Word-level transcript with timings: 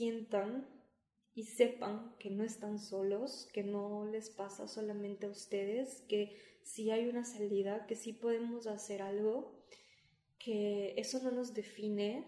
sientan 0.00 0.66
y 1.34 1.44
sepan 1.44 2.16
que 2.18 2.30
no 2.30 2.42
están 2.42 2.78
solos, 2.78 3.50
que 3.52 3.62
no 3.62 4.06
les 4.06 4.30
pasa 4.30 4.66
solamente 4.66 5.26
a 5.26 5.30
ustedes, 5.30 6.00
que 6.08 6.38
sí 6.62 6.90
hay 6.90 7.06
una 7.06 7.24
salida, 7.26 7.84
que 7.86 7.96
sí 7.96 8.14
podemos 8.14 8.66
hacer 8.66 9.02
algo, 9.02 9.62
que 10.38 10.94
eso 10.96 11.22
no 11.22 11.30
nos 11.32 11.52
define 11.52 12.24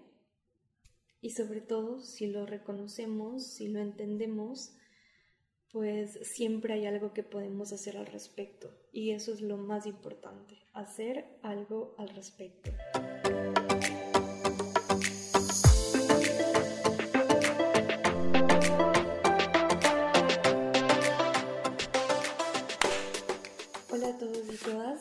y 1.22 1.30
sobre 1.30 1.62
todo 1.62 2.00
si 2.00 2.26
lo 2.26 2.44
reconocemos, 2.44 3.46
si 3.46 3.68
lo 3.68 3.80
entendemos, 3.80 4.76
pues 5.70 6.18
siempre 6.22 6.74
hay 6.74 6.84
algo 6.84 7.14
que 7.14 7.22
podemos 7.22 7.72
hacer 7.72 7.96
al 7.96 8.06
respecto 8.06 8.68
y 8.92 9.12
eso 9.12 9.32
es 9.32 9.40
lo 9.40 9.56
más 9.56 9.86
importante, 9.86 10.58
hacer 10.74 11.38
algo 11.40 11.94
al 11.96 12.10
respecto. 12.10 12.70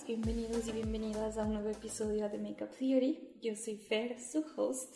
Bienvenidos 0.07 0.67
y 0.67 0.71
bienvenidas 0.71 1.37
a 1.37 1.43
un 1.43 1.53
nuevo 1.53 1.69
episodio 1.69 2.29
de 2.29 2.37
Makeup 2.37 2.71
Theory. 2.77 3.37
Yo 3.41 3.55
soy 3.55 3.75
Fer, 3.75 4.17
su 4.19 4.45
host, 4.55 4.95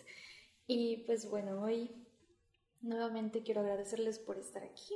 y 0.65 1.03
pues 1.05 1.29
bueno, 1.29 1.61
hoy 1.61 1.91
nuevamente 2.81 3.43
quiero 3.43 3.59
agradecerles 3.59 4.19
por 4.19 4.37
estar 4.37 4.63
aquí, 4.63 4.95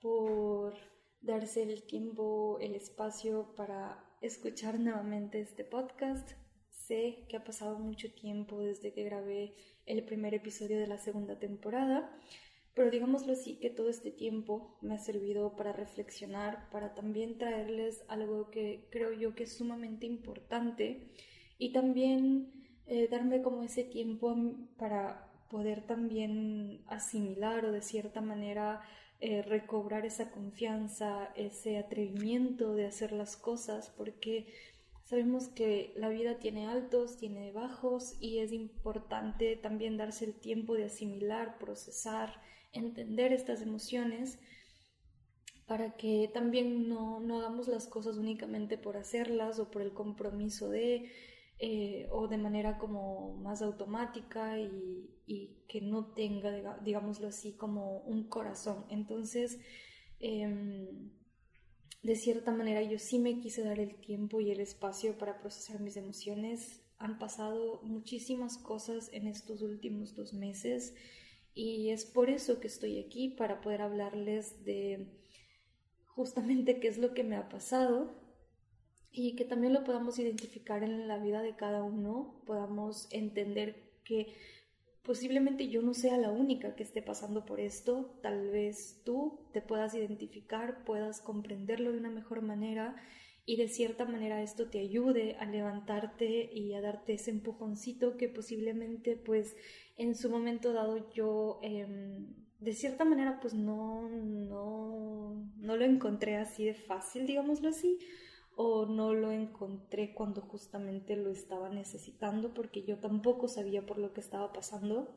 por 0.00 0.74
darse 1.20 1.62
el 1.64 1.82
tiempo, 1.84 2.58
el 2.60 2.76
espacio 2.76 3.54
para 3.56 4.04
escuchar 4.20 4.78
nuevamente 4.78 5.40
este 5.40 5.64
podcast. 5.64 6.30
Sé 6.70 7.26
que 7.28 7.36
ha 7.36 7.44
pasado 7.44 7.78
mucho 7.80 8.12
tiempo 8.14 8.60
desde 8.60 8.92
que 8.92 9.02
grabé 9.02 9.56
el 9.84 10.04
primer 10.04 10.32
episodio 10.32 10.78
de 10.78 10.86
la 10.86 10.98
segunda 10.98 11.38
temporada 11.40 12.16
pero 12.74 12.90
digámoslo 12.90 13.32
así, 13.32 13.56
que 13.56 13.70
todo 13.70 13.90
este 13.90 14.10
tiempo 14.10 14.78
me 14.80 14.94
ha 14.94 14.98
servido 14.98 15.56
para 15.56 15.72
reflexionar, 15.72 16.70
para 16.70 16.94
también 16.94 17.36
traerles 17.36 18.02
algo 18.08 18.50
que 18.50 18.88
creo 18.90 19.12
yo 19.12 19.34
que 19.34 19.44
es 19.44 19.56
sumamente 19.56 20.06
importante 20.06 21.10
y 21.58 21.72
también 21.72 22.52
eh, 22.86 23.08
darme 23.08 23.42
como 23.42 23.62
ese 23.62 23.84
tiempo 23.84 24.34
para 24.78 25.30
poder 25.50 25.86
también 25.86 26.82
asimilar 26.86 27.66
o 27.66 27.72
de 27.72 27.82
cierta 27.82 28.22
manera 28.22 28.80
eh, 29.20 29.42
recobrar 29.42 30.04
esa 30.06 30.30
confianza, 30.30 31.30
ese 31.36 31.78
atrevimiento 31.78 32.74
de 32.74 32.86
hacer 32.86 33.12
las 33.12 33.36
cosas, 33.36 33.92
porque 33.96 34.52
sabemos 35.04 35.48
que 35.48 35.92
la 35.94 36.08
vida 36.08 36.38
tiene 36.38 36.66
altos, 36.66 37.18
tiene 37.18 37.52
bajos 37.52 38.16
y 38.18 38.38
es 38.38 38.50
importante 38.50 39.56
también 39.56 39.96
darse 39.98 40.24
el 40.24 40.34
tiempo 40.34 40.74
de 40.74 40.86
asimilar, 40.86 41.58
procesar, 41.58 42.40
entender 42.72 43.32
estas 43.32 43.62
emociones 43.62 44.38
para 45.66 45.96
que 45.96 46.30
también 46.32 46.88
no, 46.88 47.20
no 47.20 47.38
hagamos 47.38 47.68
las 47.68 47.86
cosas 47.86 48.16
únicamente 48.16 48.76
por 48.76 48.96
hacerlas 48.96 49.58
o 49.58 49.70
por 49.70 49.82
el 49.82 49.92
compromiso 49.92 50.68
de 50.68 51.10
eh, 51.64 52.08
o 52.10 52.26
de 52.26 52.38
manera 52.38 52.76
como 52.76 53.36
más 53.36 53.62
automática 53.62 54.58
y, 54.58 55.08
que 55.68 55.80
no 55.80 56.12
tenga, 56.12 56.78
digámoslo 56.84 57.28
así, 57.28 57.52
como 57.52 58.00
un 58.00 58.24
corazón. 58.28 58.84
Entonces, 58.90 59.60
em, 60.18 61.12
de 62.02 62.16
cierta 62.16 62.50
manera 62.50 62.82
yo 62.82 62.98
sí 62.98 63.18
me 63.18 63.40
quise 63.40 63.62
dar 63.62 63.78
el 63.78 63.94
tiempo 64.00 64.40
y 64.40 64.50
el 64.50 64.60
espacio 64.60 65.16
para 65.16 65.38
procesar 65.38 65.80
mis 65.80 65.96
emociones. 65.96 66.82
Han 66.98 67.18
pasado 67.18 67.80
muchísimas 67.84 68.58
cosas 68.58 69.08
en 69.12 69.28
estos 69.28 69.62
últimos 69.62 70.16
dos 70.16 70.34
meses 70.34 70.94
y 71.54 71.90
es 71.90 72.04
por 72.04 72.30
eso 72.30 72.60
que 72.60 72.66
estoy 72.66 72.98
aquí, 72.98 73.28
para 73.28 73.60
poder 73.60 73.82
hablarles 73.82 74.64
de 74.64 75.06
justamente 76.06 76.80
qué 76.80 76.88
es 76.88 76.98
lo 76.98 77.14
que 77.14 77.24
me 77.24 77.36
ha 77.36 77.48
pasado 77.48 78.14
y 79.10 79.36
que 79.36 79.44
también 79.44 79.74
lo 79.74 79.84
podamos 79.84 80.18
identificar 80.18 80.82
en 80.82 81.06
la 81.06 81.18
vida 81.18 81.42
de 81.42 81.54
cada 81.54 81.82
uno, 81.82 82.42
podamos 82.46 83.08
entender 83.10 83.92
que 84.04 84.34
posiblemente 85.02 85.68
yo 85.68 85.82
no 85.82 85.94
sea 85.94 86.16
la 86.16 86.30
única 86.30 86.74
que 86.74 86.82
esté 86.82 87.02
pasando 87.02 87.44
por 87.44 87.60
esto, 87.60 88.18
tal 88.22 88.50
vez 88.50 89.02
tú 89.04 89.40
te 89.52 89.60
puedas 89.60 89.94
identificar, 89.94 90.84
puedas 90.84 91.20
comprenderlo 91.20 91.92
de 91.92 91.98
una 91.98 92.10
mejor 92.10 92.40
manera 92.40 92.96
y 93.44 93.56
de 93.56 93.68
cierta 93.68 94.04
manera 94.04 94.42
esto 94.42 94.70
te 94.70 94.78
ayude 94.78 95.36
a 95.36 95.46
levantarte 95.46 96.50
y 96.52 96.74
a 96.74 96.80
darte 96.80 97.14
ese 97.14 97.32
empujoncito 97.32 98.16
que 98.16 98.28
posiblemente 98.28 99.16
pues 99.16 99.56
en 100.02 100.14
su 100.14 100.28
momento 100.30 100.72
dado 100.72 101.10
yo 101.12 101.60
em, 101.62 102.34
de 102.60 102.72
cierta 102.72 103.04
manera 103.04 103.38
pues 103.40 103.54
no, 103.54 104.08
no, 104.08 105.50
no 105.56 105.76
lo 105.76 105.84
encontré 105.84 106.36
así 106.36 106.64
de 106.64 106.74
fácil, 106.74 107.26
digámoslo 107.26 107.68
así, 107.68 107.98
o 108.54 108.86
no 108.86 109.14
lo 109.14 109.30
encontré 109.32 110.14
cuando 110.14 110.42
justamente 110.42 111.16
lo 111.16 111.30
estaba 111.30 111.68
necesitando 111.68 112.52
porque 112.52 112.84
yo 112.84 112.98
tampoco 112.98 113.48
sabía 113.48 113.86
por 113.86 113.98
lo 113.98 114.12
que 114.12 114.20
estaba 114.20 114.52
pasando. 114.52 115.16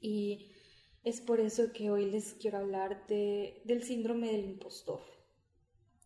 Y 0.00 0.50
es 1.02 1.20
por 1.20 1.40
eso 1.40 1.72
que 1.72 1.90
hoy 1.90 2.10
les 2.10 2.34
quiero 2.34 2.58
hablar 2.58 3.06
de, 3.06 3.62
del 3.64 3.82
síndrome 3.82 4.30
del 4.32 4.44
impostor 4.44 5.00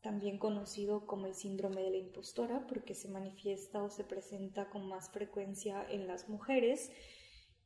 también 0.00 0.38
conocido 0.38 1.06
como 1.06 1.26
el 1.26 1.34
síndrome 1.34 1.82
de 1.82 1.90
la 1.90 1.96
impostora, 1.96 2.66
porque 2.66 2.94
se 2.94 3.08
manifiesta 3.08 3.82
o 3.82 3.90
se 3.90 4.04
presenta 4.04 4.70
con 4.70 4.88
más 4.88 5.10
frecuencia 5.10 5.84
en 5.90 6.06
las 6.06 6.28
mujeres 6.28 6.90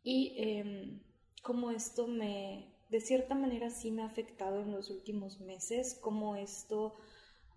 y 0.03 0.35
eh, 0.37 1.01
como 1.43 1.71
esto 1.71 2.07
me, 2.07 2.75
de 2.91 3.01
cierta 3.01 3.35
manera 3.35 3.71
sí 3.71 3.91
me 3.91 4.03
ha 4.03 4.07
afectado 4.07 4.61
en 4.61 4.73
los 4.73 4.91
últimos 4.91 5.41
meses, 5.41 5.99
como 6.01 6.37
esto 6.37 6.95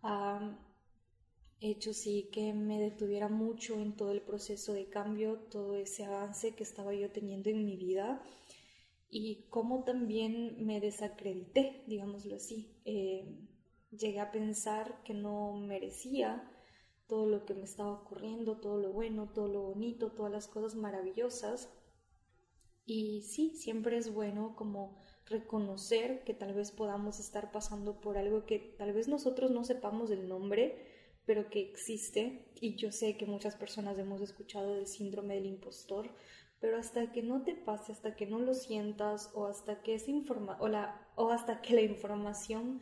ha 0.01 0.57
hecho 1.61 1.93
sí 1.93 2.29
que 2.31 2.53
me 2.53 2.79
detuviera 2.79 3.29
mucho 3.29 3.79
en 3.79 3.95
todo 3.95 4.11
el 4.11 4.21
proceso 4.21 4.73
de 4.73 4.89
cambio, 4.89 5.39
todo 5.49 5.75
ese 5.75 6.05
avance 6.05 6.55
que 6.55 6.63
estaba 6.63 6.93
yo 6.93 7.11
teniendo 7.11 7.49
en 7.49 7.65
mi 7.65 7.77
vida 7.77 8.21
y 9.09 9.45
cómo 9.49 9.83
también 9.83 10.65
me 10.65 10.79
desacredité, 10.81 11.83
digámoslo 11.87 12.35
así. 12.35 12.75
Eh, 12.85 13.25
llegué 13.91 14.19
a 14.19 14.31
pensar 14.31 15.01
que 15.03 15.13
no 15.13 15.53
merecía 15.53 16.51
todo 17.07 17.27
lo 17.27 17.45
que 17.45 17.53
me 17.53 17.63
estaba 17.63 17.91
ocurriendo, 17.93 18.57
todo 18.57 18.77
lo 18.77 18.91
bueno, 18.91 19.29
todo 19.33 19.47
lo 19.47 19.61
bonito, 19.61 20.11
todas 20.11 20.31
las 20.31 20.47
cosas 20.47 20.75
maravillosas. 20.75 21.69
Y 22.85 23.23
sí, 23.23 23.55
siempre 23.55 23.97
es 23.97 24.13
bueno 24.13 24.55
como 24.55 24.97
reconocer 25.25 26.23
que 26.23 26.33
tal 26.33 26.53
vez 26.53 26.71
podamos 26.71 27.19
estar 27.19 27.51
pasando 27.51 27.99
por 27.99 28.17
algo 28.17 28.45
que 28.45 28.59
tal 28.77 28.93
vez 28.93 29.07
nosotros 29.07 29.51
no 29.51 29.63
sepamos 29.63 30.11
el 30.11 30.27
nombre, 30.27 30.85
pero 31.25 31.49
que 31.49 31.61
existe. 31.61 32.51
Y 32.61 32.75
yo 32.75 32.91
sé 32.91 33.17
que 33.17 33.25
muchas 33.25 33.55
personas 33.55 33.97
hemos 33.97 34.21
escuchado 34.21 34.75
del 34.75 34.87
síndrome 34.87 35.35
del 35.35 35.47
impostor, 35.47 36.11
pero 36.59 36.77
hasta 36.77 37.11
que 37.11 37.23
no 37.23 37.43
te 37.43 37.55
pase, 37.55 37.91
hasta 37.91 38.15
que 38.15 38.27
no 38.27 38.39
lo 38.39 38.53
sientas 38.53 39.31
o 39.33 39.47
hasta 39.47 39.81
que 39.81 39.95
esa 39.95 40.11
informa 40.11 40.57
o, 40.59 40.67
la, 40.67 41.07
o 41.15 41.31
hasta 41.31 41.61
que 41.61 41.73
la 41.73 41.81
información 41.81 42.81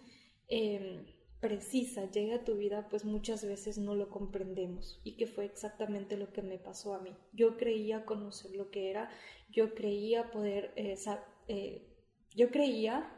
Em, 0.50 1.06
precisa 1.44 2.10
llega 2.10 2.38
a 2.38 2.46
tu 2.46 2.56
vida, 2.56 2.88
pues 2.90 3.04
muchas 3.04 3.44
veces 3.44 3.78
no 3.78 3.96
lo 3.96 4.10
comprendemos 4.10 5.02
y 5.04 5.18
que 5.18 5.28
fue 5.28 5.44
exactamente 5.44 6.16
lo 6.16 6.32
que 6.32 6.42
me 6.42 6.58
pasó 6.58 6.94
a 6.94 7.02
mí. 7.02 7.14
Yo 7.34 7.58
creía 7.58 8.06
conocer 8.06 8.56
lo 8.56 8.72
que 8.72 8.90
era, 8.90 9.10
yo 9.52 9.76
creía 9.76 10.32
poder, 10.32 10.72
eh, 10.78 10.98
eh, 11.50 11.86
yo 12.34 12.50
creía 12.50 13.14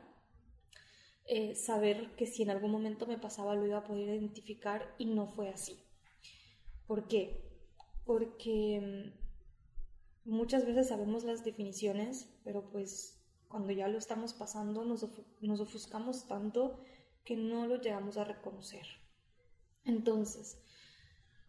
eh, 1.28 1.54
saber 1.54 2.16
que 2.16 2.26
si 2.26 2.42
en 2.42 2.50
algún 2.50 2.72
momento 2.72 3.06
me 3.06 3.20
pasaba 3.20 3.54
lo 3.54 3.68
iba 3.68 3.78
a 3.78 3.84
poder 3.84 4.10
identificar 4.10 4.96
y 4.98 5.06
no 5.06 5.28
fue 5.28 5.50
así. 5.50 5.78
¿Por 6.88 7.08
qué? 7.08 7.44
Porque 8.06 8.78
em, 8.78 9.14
muchas 10.24 10.66
veces 10.66 10.88
sabemos 10.88 11.24
las 11.26 11.44
definiciones, 11.44 12.36
pero 12.44 12.72
pues 12.72 13.24
cuando 13.50 13.72
ya 13.72 13.88
lo 13.88 14.00
estamos 14.00 14.34
pasando 14.34 14.84
nos, 14.84 15.06
nos 15.42 15.60
ofuscamos 15.60 16.28
tanto 16.28 16.80
que 17.26 17.36
no 17.36 17.68
lo 17.68 17.82
llegamos 17.82 18.18
a 18.18 18.24
reconocer. 18.24 18.86
Entonces, 19.84 20.58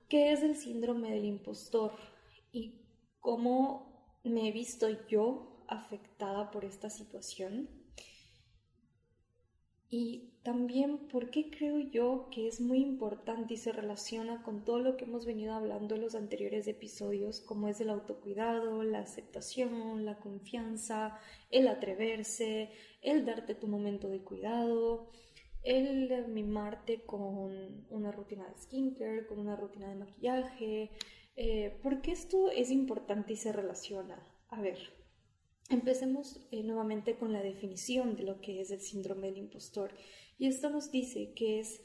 ¿qué 0.09 0.33
es 0.33 0.43
el 0.43 0.57
síndrome 0.57 1.13
del 1.13 1.25
impostor 1.25 1.93
y 2.51 2.81
cómo 3.21 4.19
me 4.25 4.49
he 4.49 4.53
visto 4.53 4.89
yo 5.07 5.65
afectada 5.69 6.51
por 6.51 6.65
esta 6.65 6.91
situación? 6.91 7.69
Y 9.89 10.33
también 10.43 11.09
por 11.09 11.31
qué 11.31 11.51
creo 11.51 11.79
yo 11.79 12.29
que 12.31 12.49
es 12.49 12.61
muy 12.61 12.79
importante 12.79 13.55
y 13.55 13.57
se 13.57 13.73
relaciona 13.73 14.43
con 14.43 14.65
todo 14.65 14.81
lo 14.81 14.97
que 14.97 15.05
hemos 15.05 15.25
venido 15.25 15.55
hablando 15.55 15.95
en 15.95 16.03
los 16.03 16.17
anteriores 16.17 16.67
episodios, 16.67 17.41
como 17.41 17.69
es 17.69 17.81
el 17.81 17.91
autocuidado, 17.91 18.83
la 18.83 18.99
aceptación, 19.01 20.05
la 20.05 20.19
confianza, 20.19 21.19
el 21.51 21.69
atreverse, 21.69 22.73
el 23.01 23.25
darte 23.25 23.55
tu 23.55 23.69
momento 23.69 24.09
de 24.09 24.23
cuidado, 24.23 25.09
el 25.67 26.29
mimarte 26.29 27.03
con 27.05 27.85
una 27.91 28.13
rutina 28.13 28.49
de 28.49 28.59
skincare, 28.59 29.27
con 29.27 29.39
una 29.39 29.57
rutina 29.57 29.89
de 29.89 29.97
maquillaje, 29.97 30.91
eh, 31.37 31.79
porque 31.83 32.13
esto 32.13 32.51
es 32.51 32.71
importante 32.71 33.35
y 33.35 33.37
se 33.37 33.53
relaciona. 33.53 34.27
A 34.49 34.61
ver, 34.61 34.79
Empecemos 35.69 36.39
eh, 36.53 36.63
nuevamente 36.63 37.17
con 37.17 37.33
la 37.33 37.43
definición 37.43 38.15
de 38.15 38.23
lo 38.23 38.41
que 38.41 38.61
es 38.61 38.71
el 38.71 38.81
síndrome 38.81 39.29
del 39.29 39.39
impostor. 39.39 39.93
Y 40.39 40.47
esto 40.47 40.71
nos 40.71 40.93
dice 40.93 41.33
que 41.35 41.59
es 41.59 41.81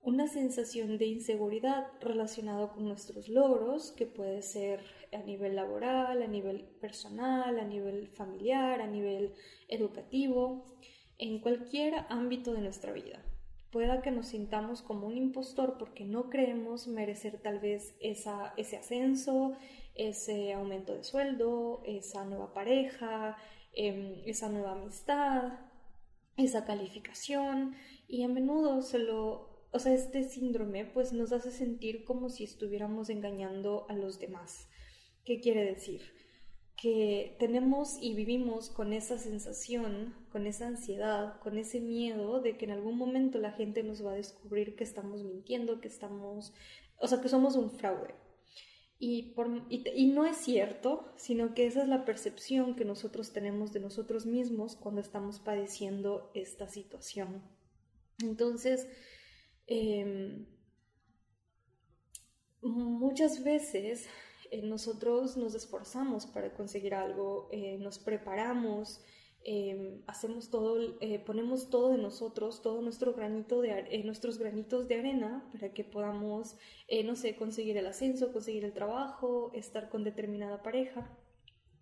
una 0.00 0.26
sensación 0.26 0.96
de 0.96 1.04
inseguridad 1.04 1.88
relacionada 2.00 2.72
con 2.72 2.84
nuestros 2.84 3.28
logros, 3.28 3.92
que 3.92 4.06
puede 4.06 4.40
ser 4.40 4.80
a 5.12 5.18
nivel 5.18 5.56
laboral, 5.56 6.22
a 6.22 6.26
nivel 6.26 6.64
personal, 6.80 7.58
a 7.58 7.64
nivel 7.64 8.08
familiar, 8.08 8.80
a 8.80 8.86
nivel 8.86 9.34
educativo, 9.68 10.64
en 11.20 11.38
cualquier 11.38 12.06
ámbito 12.08 12.54
de 12.54 12.62
nuestra 12.62 12.92
vida. 12.92 13.22
Pueda 13.70 14.00
que 14.00 14.10
nos 14.10 14.28
sintamos 14.28 14.80
como 14.80 15.06
un 15.06 15.16
impostor 15.16 15.76
porque 15.78 16.04
no 16.04 16.30
creemos 16.30 16.88
merecer 16.88 17.38
tal 17.40 17.60
vez 17.60 17.94
ese 18.00 18.76
ascenso, 18.76 19.52
ese 19.94 20.54
aumento 20.54 20.94
de 20.94 21.04
sueldo, 21.04 21.82
esa 21.84 22.24
nueva 22.24 22.54
pareja, 22.54 23.36
em, 23.74 24.22
esa 24.24 24.48
nueva 24.48 24.72
amistad, 24.72 25.52
esa 26.38 26.64
calificación 26.64 27.76
y 28.08 28.22
a 28.22 28.28
menudo 28.28 28.80
se 28.80 28.98
lo, 28.98 29.66
o 29.72 29.78
sea, 29.78 29.92
este 29.92 30.24
síndrome 30.24 30.86
pues 30.86 31.12
nos 31.12 31.32
hace 31.32 31.50
sentir 31.50 32.04
como 32.04 32.30
si 32.30 32.44
estuviéramos 32.44 33.10
engañando 33.10 33.84
a 33.90 33.94
los 33.94 34.18
demás. 34.18 34.68
¿Qué 35.24 35.38
quiere 35.38 35.64
decir? 35.64 36.19
Que 36.80 37.36
tenemos 37.38 37.98
y 38.00 38.14
vivimos 38.14 38.70
con 38.70 38.92
esa 38.92 39.18
sensación, 39.18 40.14
con 40.32 40.46
esa 40.46 40.66
ansiedad, 40.66 41.38
con 41.40 41.58
ese 41.58 41.80
miedo 41.80 42.40
de 42.40 42.56
que 42.56 42.64
en 42.64 42.70
algún 42.70 42.96
momento 42.96 43.38
la 43.38 43.52
gente 43.52 43.82
nos 43.82 44.04
va 44.04 44.12
a 44.12 44.16
descubrir 44.16 44.76
que 44.76 44.84
estamos 44.84 45.22
mintiendo, 45.22 45.80
que 45.80 45.88
estamos, 45.88 46.54
o 46.98 47.06
sea, 47.06 47.20
que 47.20 47.28
somos 47.28 47.56
un 47.56 47.70
fraude. 47.70 48.14
Y, 49.02 49.34
y, 49.70 50.06
no 50.08 50.26
es 50.26 50.36
cierto, 50.36 51.10
sino 51.16 51.54
que 51.54 51.66
esa 51.66 51.82
es 51.82 51.88
la 51.88 52.04
percepción 52.04 52.76
que 52.76 52.84
nosotros 52.84 53.32
tenemos 53.32 53.72
de 53.72 53.80
nosotros 53.80 54.26
mismos 54.26 54.76
cuando 54.76 55.00
estamos 55.00 55.40
padeciendo 55.40 56.30
esta 56.34 56.68
situación. 56.68 57.42
Entonces, 58.22 58.86
em, 59.66 60.46
muchas 62.60 63.42
veces 63.42 64.06
eh, 64.50 64.62
nosotros 64.62 65.36
nos 65.36 65.54
esforzamos 65.54 66.26
para 66.26 66.54
conseguir 66.54 66.94
algo, 66.94 67.48
eh, 67.52 67.78
nos 67.78 67.98
preparamos, 67.98 69.00
Em, 69.42 70.02
hacemos 70.06 70.50
todo, 70.50 70.98
eh, 71.00 71.18
ponemos 71.18 71.70
todo 71.70 71.92
de 71.92 71.98
nosotros, 71.98 72.60
todo 72.60 72.82
nuestro 72.82 73.14
granito 73.14 73.62
de, 73.62 73.70
eh, 73.90 74.04
nuestros 74.04 74.38
granitos 74.38 74.86
de 74.86 74.96
arena 74.96 75.48
para 75.52 75.72
que 75.72 75.82
podamos, 75.82 76.58
eh, 76.88 77.04
no 77.04 77.16
sé, 77.16 77.36
conseguir 77.36 77.78
el 77.78 77.86
ascenso, 77.86 78.32
conseguir 78.32 78.66
el 78.66 78.74
trabajo, 78.74 79.50
estar 79.54 79.88
con 79.88 80.04
determinada 80.04 80.62
pareja. 80.62 81.18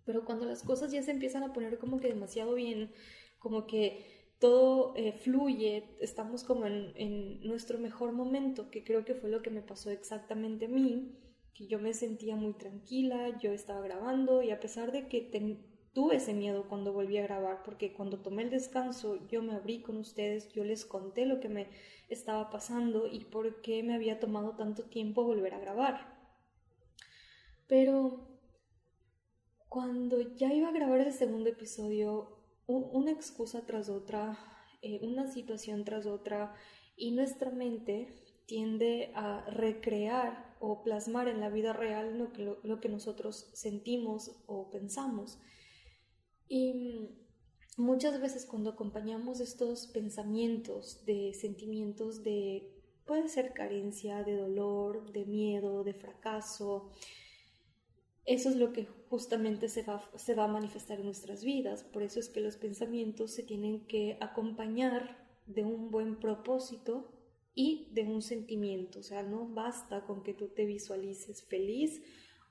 Pero 0.05 0.23
cuando 0.23 0.45
las 0.45 0.63
cosas 0.63 0.91
ya 0.93 1.03
se 1.03 1.11
empiezan 1.11 1.43
a 1.43 1.51
poner 1.51 1.79
como 1.79 1.99
que 1.99 2.07
demasiado 2.07 2.53
bien, 2.53 2.91
como 3.39 3.67
que 3.67 4.05
todo 4.39 4.93
fluye, 5.21 5.97
estamos 5.99 6.43
como 6.45 6.65
en, 6.65 6.93
en, 6.95 7.41
nuestro 7.41 7.77
mejor 7.77 8.13
momento, 8.13 8.69
que 8.71 8.83
creo 8.85 9.03
que 9.03 9.15
fue 9.15 9.29
lo 9.29 9.41
que 9.41 9.49
me 9.49 9.61
pasó 9.61 9.91
exactamente 9.91 10.65
a 10.65 10.69
mí, 10.69 11.13
que 11.53 11.67
yo 11.67 11.79
me 11.79 11.93
sentía 11.93 12.35
muy 12.35 12.53
tranquila, 12.53 13.37
yo 13.39 13.51
estaba 13.51 13.81
grabando 13.81 14.41
y 14.41 14.51
a 14.51 14.59
pesar 14.59 14.91
de 14.91 15.07
que 15.07 15.21
tuve 15.93 16.17
ese 16.17 16.33
miedo 16.33 16.67
cuando 16.69 16.93
volví 16.93 17.17
a 17.17 17.23
grabar, 17.23 17.63
porque 17.63 17.93
cuando 17.93 18.21
tomé 18.21 18.43
el 18.43 18.49
descanso 18.49 19.27
yo 19.27 19.41
me 19.41 19.53
abrí 19.53 19.81
con 19.81 19.97
ustedes, 19.97 20.51
yo 20.53 20.63
les 20.63 20.85
conté 20.85 21.25
lo 21.25 21.39
que 21.39 21.49
me 21.49 21.67
estaba 22.07 22.49
pasando 22.49 23.07
y 23.07 23.25
por 23.25 23.61
qué 23.61 23.83
me 23.83 23.95
había 23.95 24.19
tomado 24.19 24.55
tanto 24.55 24.83
tiempo 24.83 25.23
volver 25.23 25.53
a 25.53 25.59
grabar. 25.59 26.17
Pero 27.67 28.27
cuando 29.67 30.21
ya 30.35 30.51
iba 30.53 30.69
a 30.69 30.73
grabar 30.73 31.01
el 31.01 31.13
segundo 31.13 31.49
episodio, 31.49 32.39
una 32.65 33.11
excusa 33.11 33.65
tras 33.65 33.89
otra, 33.89 34.37
eh, 34.81 34.99
una 35.03 35.27
situación 35.27 35.83
tras 35.85 36.05
otra, 36.05 36.55
y 36.95 37.11
nuestra 37.11 37.51
mente 37.51 38.15
tiende 38.45 39.11
a 39.15 39.45
recrear 39.49 40.48
o 40.59 40.83
plasmar 40.83 41.27
en 41.27 41.39
la 41.39 41.49
vida 41.49 41.73
real 41.73 42.17
lo 42.17 42.31
que, 42.33 42.55
lo 42.63 42.79
que 42.79 42.89
nosotros 42.89 43.49
sentimos 43.53 44.31
o 44.45 44.69
pensamos. 44.69 45.39
Y 46.47 47.09
muchas 47.77 48.19
veces 48.19 48.45
cuando 48.45 48.71
acompañamos 48.71 49.39
estos 49.39 49.87
pensamientos 49.87 51.05
de 51.05 51.33
sentimientos 51.33 52.23
de, 52.23 52.71
puede 53.05 53.29
ser 53.29 53.53
carencia, 53.53 54.23
de 54.23 54.35
dolor, 54.35 55.11
de 55.11 55.25
miedo, 55.25 55.83
de 55.83 55.93
fracaso, 55.93 56.89
eso 58.25 58.49
es 58.49 58.57
lo 58.57 58.73
que 58.73 58.85
justamente 59.09 59.69
se 59.69 59.81
va, 59.81 60.07
se 60.15 60.35
va 60.35 60.43
a 60.43 60.47
manifestar 60.47 60.99
en 60.99 61.05
nuestras 61.05 61.43
vidas. 61.43 61.83
Por 61.83 62.03
eso 62.03 62.19
es 62.19 62.29
que 62.29 62.41
los 62.41 62.57
pensamientos 62.57 63.33
se 63.33 63.41
tienen 63.41 63.87
que 63.87 64.17
acompañar 64.21 65.25
de 65.47 65.63
un 65.63 65.89
buen 65.89 66.19
propósito 66.19 67.11
y 67.55 67.89
de 67.91 68.03
un 68.03 68.21
sentimiento. 68.21 68.99
O 68.99 69.03
sea, 69.03 69.23
no 69.23 69.47
basta 69.47 70.05
con 70.05 70.23
que 70.23 70.33
tú 70.33 70.49
te 70.49 70.65
visualices 70.65 71.43
feliz 71.43 72.01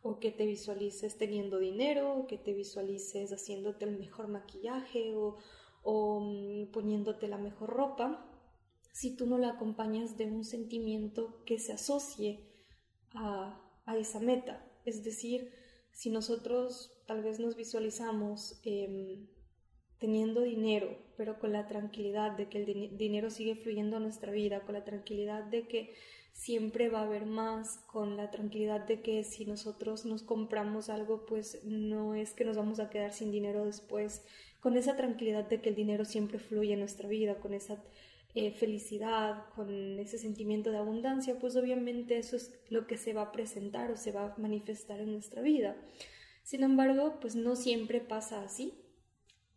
o 0.02 0.20
que 0.20 0.30
te 0.30 0.46
visualices 0.46 1.16
teniendo 1.18 1.58
dinero, 1.58 2.14
o 2.14 2.26
que 2.26 2.38
te 2.38 2.52
visualices 2.52 3.32
haciéndote 3.32 3.84
el 3.84 3.98
mejor 3.98 4.28
maquillaje 4.28 5.14
o, 5.14 6.20
mm, 6.20 6.70
poniéndote 6.70 7.28
la 7.28 7.38
mejor 7.38 7.70
ropa, 7.70 8.24
si 8.92 9.16
tú 9.16 9.26
no 9.26 9.38
la 9.38 9.50
acompañas 9.50 10.16
de 10.16 10.26
un 10.26 10.44
sentimiento 10.44 11.42
que 11.44 11.58
se 11.58 11.72
asocie 11.72 12.40
a, 13.14 13.64
esa 13.96 14.20
meta. 14.20 14.70
Es 14.84 15.02
decir, 15.02 15.50
si 15.92 16.10
nosotros 16.10 17.02
tal 17.06 17.22
vez 17.22 17.40
nos 17.40 17.56
visualizamos 17.56 18.60
em, 18.64 19.26
teniendo 19.98 20.42
dinero, 20.42 20.96
pero 21.16 21.38
con 21.38 21.52
la 21.52 21.66
tranquilidad 21.66 22.32
de 22.36 22.48
que 22.48 22.58
el 22.58 22.96
dinero 22.96 23.30
sigue 23.30 23.56
fluyendo 23.56 23.96
a 23.96 24.00
nuestra 24.00 24.32
vida, 24.32 24.60
con 24.60 24.74
la 24.74 24.84
tranquilidad 24.84 25.44
de 25.44 25.66
que 25.66 25.94
siempre 26.32 26.88
va 26.88 27.00
a 27.00 27.04
haber 27.06 27.26
más 27.26 27.78
con 27.88 28.16
la 28.16 28.30
tranquilidad 28.30 28.86
de 28.86 29.00
que 29.02 29.24
si 29.24 29.44
nosotros 29.44 30.04
nos 30.04 30.22
compramos 30.22 30.88
algo, 30.88 31.26
pues 31.26 31.64
no 31.64 32.14
es 32.14 32.32
que 32.32 32.44
nos 32.44 32.56
vamos 32.56 32.78
a 32.78 32.90
quedar 32.90 33.12
sin 33.12 33.32
dinero 33.32 33.64
después, 33.64 34.22
con 34.60 34.76
esa 34.76 34.96
tranquilidad 34.96 35.48
de 35.48 35.60
que 35.60 35.70
el 35.70 35.74
dinero 35.74 36.04
siempre 36.04 36.38
fluye 36.38 36.74
en 36.74 36.80
nuestra 36.80 37.08
vida, 37.08 37.40
con 37.40 37.54
esa 37.54 37.82
eh, 38.34 38.52
felicidad, 38.52 39.46
con 39.56 39.98
ese 39.98 40.16
sentimiento 40.16 40.70
de 40.70 40.78
abundancia, 40.78 41.38
pues 41.40 41.56
obviamente 41.56 42.18
eso 42.18 42.36
es 42.36 42.54
lo 42.68 42.86
que 42.86 42.98
se 42.98 43.12
va 43.12 43.22
a 43.22 43.32
presentar 43.32 43.90
o 43.90 43.96
se 43.96 44.12
va 44.12 44.26
a 44.26 44.38
manifestar 44.38 45.00
en 45.00 45.12
nuestra 45.12 45.42
vida. 45.42 45.76
Sin 46.44 46.62
embargo, 46.62 47.18
pues 47.20 47.34
no 47.34 47.56
siempre 47.56 48.00
pasa 48.00 48.42
así. 48.42 48.74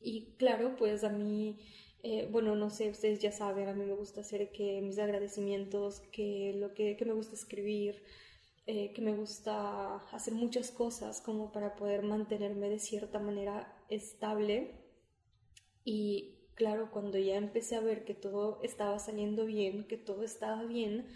Y 0.01 0.33
claro, 0.37 0.75
pues 0.77 1.03
a 1.03 1.09
mí 1.09 1.59
eh, 2.03 2.27
bueno, 2.31 2.55
no 2.55 2.69
sé, 2.71 2.89
ustedes 2.89 3.19
ya 3.19 3.31
saben, 3.31 3.69
a 3.69 3.73
mí 3.73 3.85
me 3.85 3.93
gusta 3.93 4.21
hacer 4.21 4.51
que 4.51 4.81
mis 4.81 4.97
agradecimientos, 4.97 5.99
que 6.11 6.53
lo 6.55 6.73
que, 6.73 6.97
me 7.05 7.13
gusta 7.13 7.35
escribir, 7.35 8.01
eh, 8.65 8.91
que 8.93 9.01
me 9.01 9.15
gusta 9.15 9.97
hacer 10.11 10.33
muchas 10.33 10.71
cosas 10.71 11.21
como 11.21 11.51
para 11.51 11.75
poder 11.75 12.01
mantenerme 12.03 12.69
de 12.69 12.79
cierta 12.79 13.19
manera 13.19 13.71
estable. 13.89 14.81
Y 15.83 16.39
claro, 16.55 16.89
cuando 16.91 17.19
ya 17.19 17.35
empecé 17.35 17.75
a 17.75 17.81
ver 17.81 18.03
que 18.03 18.15
todo 18.15 18.59
estaba 18.63 18.97
saliendo 18.97 19.45
bien, 19.45 19.87
que 19.87 19.97
todo 19.97 20.23
estaba 20.23 20.63
bien, 20.63 21.07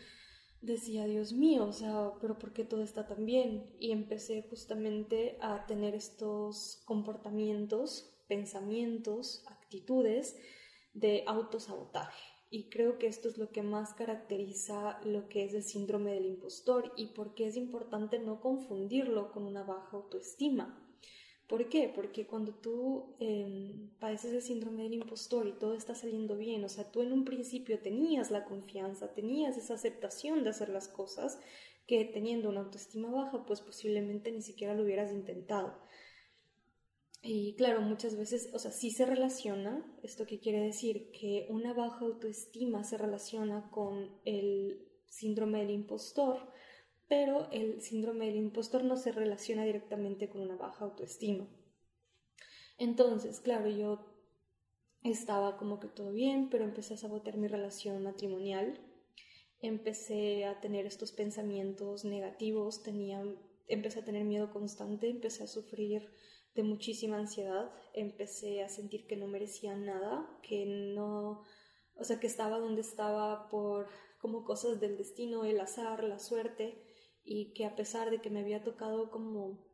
decía, 0.62 1.06
Dios 1.06 1.34
mío, 1.34 1.66
o 1.66 1.74
sea, 1.74 2.12
pero 2.22 2.38
¿por 2.38 2.54
qué 2.54 2.64
todo 2.64 2.84
está 2.84 3.08
tan 3.08 3.26
bien? 3.26 3.76
Y 3.80 3.92
empecé 3.92 4.44
justamente 4.50 5.38
a 5.42 5.66
tener 5.66 5.96
estos 5.96 6.84
comportamientos, 6.86 8.15
pensamientos, 8.28 9.44
actitudes 9.48 10.36
de 10.94 11.24
autosabotaje. 11.28 12.24
Y 12.50 12.70
creo 12.70 12.98
que 13.00 13.08
esto 13.08 13.28
es 13.28 13.38
lo 13.38 13.52
que 13.52 13.64
más 13.64 13.94
caracteriza 13.94 15.00
lo 15.04 15.28
que 15.28 15.44
es 15.44 15.54
el 15.54 15.64
síndrome 15.64 16.14
del 16.14 16.26
impostor 16.26 16.94
y 16.96 17.08
por 17.08 17.34
qué 17.34 17.48
es 17.48 17.58
importante 17.58 18.20
no 18.20 18.40
confundirlo 18.40 19.32
con 19.32 19.44
una 19.44 19.64
baja 19.64 19.98
autoestima. 19.98 20.82
¿Por 21.48 21.70
qué? 21.70 21.92
Porque 21.94 22.26
cuando 22.26 22.54
tú 22.54 23.16
eh, 23.20 23.90
padeces 24.00 24.34
el 24.34 24.42
síndrome 24.42 24.84
del 24.84 24.94
impostor 24.94 25.48
y 25.48 25.54
todo 25.54 25.76
está 25.76 25.94
saliendo 25.94 26.38
bien, 26.38 26.64
o 26.64 26.70
sea, 26.70 26.92
tú 26.92 27.02
en 27.02 27.12
un 27.12 27.24
principio 27.24 27.80
tenías 27.80 28.32
la 28.32 28.46
confianza, 28.46 29.14
tenías 29.14 29.56
esa 29.58 29.76
aceptación 29.76 30.44
de 30.44 30.50
hacer 30.50 30.70
las 30.70 30.88
cosas, 30.88 31.40
que 31.86 32.04
teniendo 32.06 32.50
una 32.50 32.62
autoestima 32.62 33.12
baja, 33.12 33.46
pues 33.46 33.62
posiblemente 33.62 34.32
ni 34.32 34.42
siquiera 34.42 34.74
lo 34.74 34.84
hubieras 34.84 35.12
intentado. 35.12 35.76
Y 37.28 37.56
claro, 37.56 37.82
muchas 37.82 38.16
veces, 38.16 38.52
o 38.54 38.60
sea, 38.60 38.70
sí 38.70 38.92
se 38.92 39.04
relaciona, 39.04 39.84
esto 40.04 40.28
que 40.28 40.40
quiere 40.40 40.60
decir 40.62 41.10
que 41.10 41.48
una 41.50 41.74
baja 41.74 42.06
autoestima 42.06 42.84
se 42.84 43.00
relaciona 43.00 43.72
con 43.72 44.22
el 44.26 44.88
síndrome 45.08 45.62
del 45.62 45.72
impostor, 45.72 46.38
pero 47.08 47.50
el 47.52 47.82
síndrome 47.82 48.28
del 48.28 48.36
impostor 48.36 48.84
no 48.84 48.96
se 48.96 49.12
relaciona 49.12 49.66
directamente 49.66 50.30
con 50.30 50.42
una 50.42 50.56
baja 50.56 50.86
autoestima. 50.86 51.50
Entonces, 52.78 53.40
claro, 53.40 53.70
yo 53.70 54.06
estaba 55.02 55.58
como 55.58 55.80
que 55.80 55.88
todo 55.88 56.12
bien, 56.12 56.50
pero 56.52 56.64
empecé 56.64 56.94
a 56.94 56.98
sabotear 56.98 57.38
mi 57.38 57.48
relación 57.48 58.04
matrimonial, 58.04 58.80
empecé 59.62 60.46
a 60.46 60.62
tener 60.62 60.86
estos 60.86 61.12
pensamientos 61.12 62.06
negativos, 62.06 62.84
tenía, 62.84 63.24
empecé 63.68 64.02
a 64.02 64.06
tener 64.06 64.26
miedo 64.26 64.52
constante, 64.52 65.10
empecé 65.10 65.44
a 65.44 65.48
sufrir 65.48 66.08
de 66.56 66.64
muchísima 66.64 67.18
ansiedad, 67.18 67.70
empecé 67.94 68.64
a 68.64 68.70
sentir 68.70 69.06
que 69.08 69.18
no 69.18 69.28
merecía 69.28 69.76
nada, 69.76 70.40
que 70.42 70.66
no, 70.66 71.44
o 71.96 72.04
sea, 72.04 72.20
que 72.20 72.28
estaba 72.28 72.60
donde 72.60 72.82
estaba 72.82 73.50
por 73.50 73.88
como 74.20 74.44
cosas 74.46 74.80
del 74.80 74.98
destino, 74.98 75.44
el 75.44 75.60
azar, 75.60 76.04
la 76.04 76.18
suerte, 76.18 76.82
y 77.24 77.54
que 77.54 77.66
a 77.66 77.76
pesar 77.76 78.10
de 78.10 78.22
que 78.22 78.30
me 78.30 78.40
había 78.40 78.64
tocado 78.64 79.12
como 79.12 79.66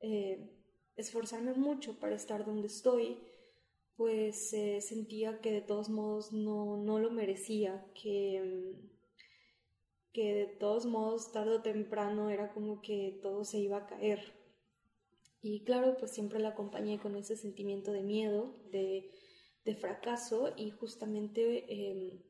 eh, 0.00 0.50
esforzarme 0.96 1.52
mucho 1.52 2.00
para 2.00 2.16
estar 2.16 2.44
donde 2.46 2.68
estoy, 2.68 3.18
pues 3.96 4.52
eh, 4.52 4.80
sentía 4.80 5.40
que 5.40 5.52
de 5.52 5.62
todos 5.62 5.88
modos 5.88 6.32
no, 6.32 6.76
no 6.78 6.98
lo 6.98 7.10
merecía, 7.10 7.86
que, 7.94 8.74
que 10.12 10.34
de 10.34 10.46
todos 10.46 10.86
modos 10.86 11.32
tarde 11.32 11.56
o 11.56 11.62
temprano 11.62 12.30
era 12.30 12.52
como 12.52 12.80
que 12.80 13.18
todo 13.22 13.44
se 13.44 13.58
iba 13.58 13.78
a 13.78 13.86
caer. 13.86 14.35
Y 15.48 15.60
claro, 15.60 15.96
pues 15.96 16.10
siempre 16.10 16.40
la 16.40 16.48
acompañé 16.48 16.98
con 16.98 17.14
ese 17.14 17.36
sentimiento 17.36 17.92
de 17.92 18.02
miedo, 18.02 18.56
de, 18.72 19.12
fracaso 19.80 20.52
y 20.56 20.70
justamente 20.70 21.66
em, 21.68 22.20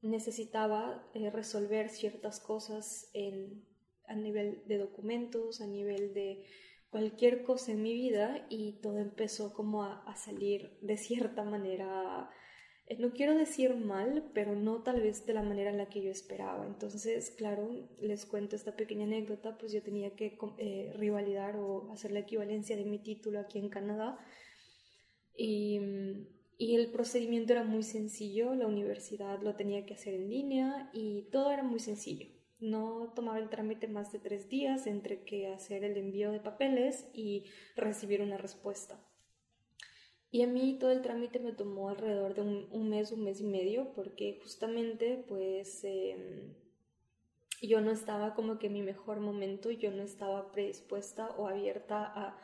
necesitaba 0.00 1.04
eh, 1.14 1.30
resolver 1.30 1.88
ciertas 1.88 2.38
cosas 2.38 3.10
en, 3.12 3.66
a 4.06 4.14
nivel 4.14 4.62
de 4.68 4.78
documentos, 4.78 5.60
a 5.60 5.66
nivel 5.66 6.14
de 6.14 6.44
cualquier 6.90 7.42
cosa 7.42 7.72
en 7.72 7.82
mi 7.82 7.92
vida 7.92 8.46
y 8.48 8.80
todo 8.80 8.98
empezó 8.98 9.52
como 9.52 9.82
a, 9.82 10.14
salir 10.14 10.78
de 10.80 10.96
cierta 10.96 11.42
manera, 11.42 12.30
no 12.98 13.12
quiero 13.12 13.34
decir 13.34 13.74
mal, 13.76 14.30
pero 14.34 14.54
no 14.54 14.82
tal 14.82 15.00
vez 15.00 15.26
de 15.26 15.34
la 15.34 15.42
manera 15.42 15.70
en 15.70 15.78
la 15.78 15.88
que 15.88 16.02
yo 16.02 16.10
esperaba. 16.10 16.66
Entonces, 16.66 17.30
claro, 17.30 17.68
les 18.00 18.26
cuento 18.26 18.56
esta 18.56 18.76
pequeña 18.76 19.04
anécdota, 19.04 19.56
pues 19.58 19.72
yo 19.72 19.82
tenía 19.82 20.14
que 20.16 20.38
eh, 20.58 20.92
rivalidar 20.96 21.56
o 21.56 21.90
hacer 21.92 22.12
la 22.12 22.20
equivalencia 22.20 22.76
de 22.76 22.84
mi 22.84 22.98
título 22.98 23.40
aquí 23.40 23.58
en 23.58 23.68
Canadá. 23.70 24.18
Y, 25.36 25.80
y 26.58 26.76
el 26.76 26.92
procedimiento 26.92 27.52
era 27.52 27.64
muy 27.64 27.82
sencillo, 27.82 28.54
la 28.54 28.66
universidad 28.66 29.42
lo 29.42 29.56
tenía 29.56 29.84
que 29.86 29.94
hacer 29.94 30.14
en 30.14 30.28
línea 30.28 30.90
y 30.92 31.28
todo 31.30 31.50
era 31.50 31.62
muy 31.62 31.80
sencillo 31.80 32.34
no 32.64 33.12
tomaba 33.14 33.38
el 33.38 33.50
trámite 33.50 33.88
más 33.88 34.12
de 34.12 34.18
tres 34.18 34.48
días 34.48 34.86
entre 34.86 35.24
que 35.24 35.48
hacer 35.48 35.84
el 35.84 35.96
envío 35.96 36.32
de 36.32 36.40
papeles 36.40 37.08
y 37.12 37.44
recibir 37.76 38.22
una 38.22 38.38
respuesta. 38.38 38.98
Y 40.34 40.42
a 40.42 40.48
mí 40.48 40.78
todo 40.80 40.90
el 40.90 41.00
trámite 41.00 41.38
me 41.38 41.52
tomó 41.52 41.90
alrededor 41.90 42.34
de 42.34 42.40
un, 42.40 42.88
mes, 42.88 43.12
un 43.12 43.22
mes 43.22 43.40
y 43.40 43.44
medio, 43.44 43.92
porque 43.94 44.40
justamente 44.42 45.24
pues 45.28 45.84
em, 45.84 46.56
yo 47.62 47.80
no 47.80 47.92
estaba 47.92 48.34
como 48.34 48.58
que 48.58 48.66
en 48.66 48.72
mi 48.72 48.82
mejor 48.82 49.20
momento, 49.20 49.70
yo 49.70 49.92
no 49.92 50.02
estaba 50.02 50.50
predispuesta 50.50 51.30
o 51.38 51.46
abierta 51.46 52.02
a 52.02 52.36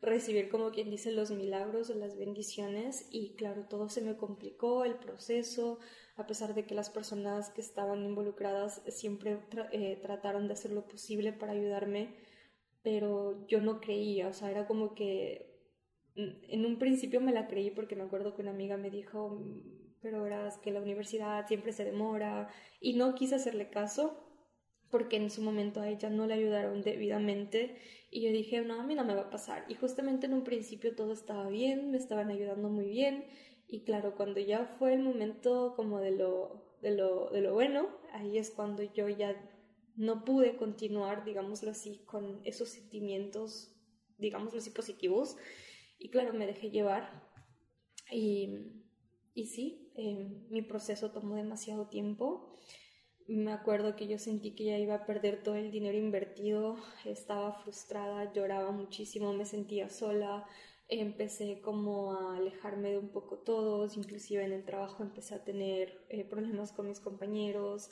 recibir 0.00 0.48
como 0.48 0.70
quien 0.70 0.88
dice 0.88 1.12
los 1.12 1.32
milagros 1.32 1.90
o 1.90 1.94
las 1.96 2.16
bendiciones. 2.16 3.08
Y 3.10 3.34
claro, 3.34 3.66
todo 3.68 3.90
se 3.90 4.00
me 4.00 4.16
complicó, 4.16 4.86
el 4.86 4.94
proceso, 4.94 5.80
a 6.16 6.26
pesar 6.26 6.54
de 6.54 6.64
que 6.64 6.74
las 6.74 6.88
personas 6.88 7.50
que 7.50 7.60
estaban 7.60 8.06
involucradas 8.06 8.80
siempre 8.88 9.38
eh, 9.70 9.98
trataron 10.00 10.46
de 10.46 10.54
hacer 10.54 10.70
lo 10.70 10.86
posible 10.86 11.34
para 11.34 11.52
ayudarme, 11.52 12.16
pero 12.82 13.46
yo 13.48 13.60
no 13.60 13.82
creía, 13.82 14.28
o 14.28 14.32
sea, 14.32 14.50
era 14.50 14.66
como 14.66 14.94
que 14.94 15.53
en 16.16 16.64
un 16.64 16.78
principio 16.78 17.20
me 17.20 17.32
la 17.32 17.48
creí 17.48 17.70
porque 17.70 17.96
me 17.96 18.04
acuerdo 18.04 18.34
que 18.34 18.42
una 18.42 18.52
amiga 18.52 18.76
me 18.76 18.90
dijo, 18.90 19.30
mm, 19.30 19.84
pero 20.00 20.22
verás 20.22 20.58
que 20.58 20.70
la 20.70 20.80
universidad 20.80 21.46
siempre 21.46 21.72
se 21.72 21.84
demora 21.84 22.48
y 22.80 22.94
no 22.94 23.14
quise 23.14 23.36
hacerle 23.36 23.70
caso 23.70 24.20
porque 24.90 25.16
en 25.16 25.30
su 25.30 25.42
momento 25.42 25.80
a 25.80 25.88
ella 25.88 26.10
no 26.10 26.26
le 26.26 26.34
ayudaron 26.34 26.82
debidamente 26.82 27.76
y 28.10 28.22
yo 28.22 28.30
dije, 28.30 28.60
no, 28.60 28.80
a 28.80 28.84
mí 28.84 28.94
no 28.94 29.04
me 29.04 29.14
va 29.14 29.22
a 29.22 29.30
pasar. 29.30 29.64
Y 29.68 29.74
justamente 29.74 30.26
en 30.26 30.34
un 30.34 30.44
principio 30.44 30.94
todo 30.94 31.12
estaba 31.12 31.48
bien, 31.48 31.90
me 31.90 31.96
estaban 31.96 32.30
ayudando 32.30 32.68
muy 32.68 32.86
bien 32.86 33.24
y 33.66 33.82
claro, 33.82 34.14
cuando 34.14 34.40
ya 34.40 34.66
fue 34.78 34.94
el 34.94 35.02
momento 35.02 35.72
como 35.74 35.98
de 35.98 36.12
lo, 36.12 36.76
de 36.80 36.92
lo, 36.92 37.30
de 37.30 37.40
lo 37.40 37.54
bueno, 37.54 37.88
ahí 38.12 38.38
es 38.38 38.50
cuando 38.50 38.82
yo 38.82 39.08
ya 39.08 39.34
no 39.96 40.24
pude 40.24 40.56
continuar, 40.56 41.24
digámoslo 41.24 41.70
así, 41.70 42.04
con 42.04 42.40
esos 42.44 42.68
sentimientos, 42.68 43.74
digámoslo 44.18 44.58
así, 44.58 44.70
positivos. 44.70 45.36
Y 46.04 46.10
claro, 46.10 46.34
me 46.34 46.46
dejé 46.46 46.70
llevar. 46.70 47.22
Y, 48.12 48.58
y 49.32 49.46
sí, 49.46 49.90
em, 49.94 50.46
mi 50.50 50.60
proceso 50.60 51.12
tomó 51.12 51.34
demasiado 51.34 51.88
tiempo. 51.88 52.52
Me 53.26 53.54
acuerdo 53.54 53.96
que 53.96 54.06
yo 54.06 54.18
sentí 54.18 54.54
que 54.54 54.66
ya 54.66 54.78
iba 54.78 54.96
a 54.96 55.06
perder 55.06 55.42
todo 55.42 55.54
el 55.54 55.70
dinero 55.70 55.96
invertido, 55.96 56.76
estaba 57.06 57.54
frustrada, 57.54 58.30
lloraba 58.34 58.70
muchísimo, 58.70 59.32
me 59.32 59.46
sentía 59.46 59.88
sola, 59.88 60.46
empecé 60.88 61.62
como 61.62 62.12
a 62.12 62.36
alejarme 62.36 62.90
de 62.90 62.98
un 62.98 63.08
poco 63.08 63.38
todos, 63.38 63.96
inclusive 63.96 64.44
en 64.44 64.52
el 64.52 64.66
trabajo 64.66 65.02
empecé 65.02 65.36
a 65.36 65.42
tener 65.42 66.04
eh, 66.10 66.26
problemas 66.26 66.72
con 66.72 66.86
mis 66.86 67.00
compañeros, 67.00 67.88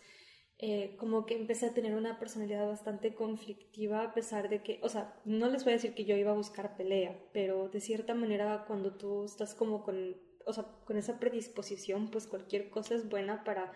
eh, 0.63 0.97
como 0.97 1.27
que 1.27 1.35
empecé 1.37 1.67
a 1.67 1.75
tener 1.75 1.95
una 1.95 2.19
personalidad 2.19 2.67
bastante 2.67 3.15
conflictiva 3.15 4.03
a 4.03 4.15
pesar 4.15 4.49
de 4.49 4.63
que, 4.63 4.81
o 4.83 4.89
sea, 4.89 5.21
no 5.27 5.51
les 5.51 5.65
voy 5.65 5.75
a 5.75 5.77
decir 5.77 5.95
que 5.95 6.07
yo 6.07 6.17
iba 6.17 6.31
a 6.31 6.37
buscar 6.37 6.77
pelea, 6.77 7.21
pero 7.35 7.69
de 7.69 7.81
cierta 7.81 8.15
manera 8.15 8.65
cuando 8.67 8.95
tú 8.95 9.25
estás 9.25 9.55
como 9.55 9.83
con, 9.83 10.17
o 10.47 10.53
sea, 10.55 10.65
con 10.87 10.97
esa 10.97 11.19
predisposición, 11.19 12.11
pues 12.11 12.27
cualquier 12.27 12.71
cosa 12.71 12.95
es 12.95 13.09
buena 13.09 13.45
para 13.45 13.73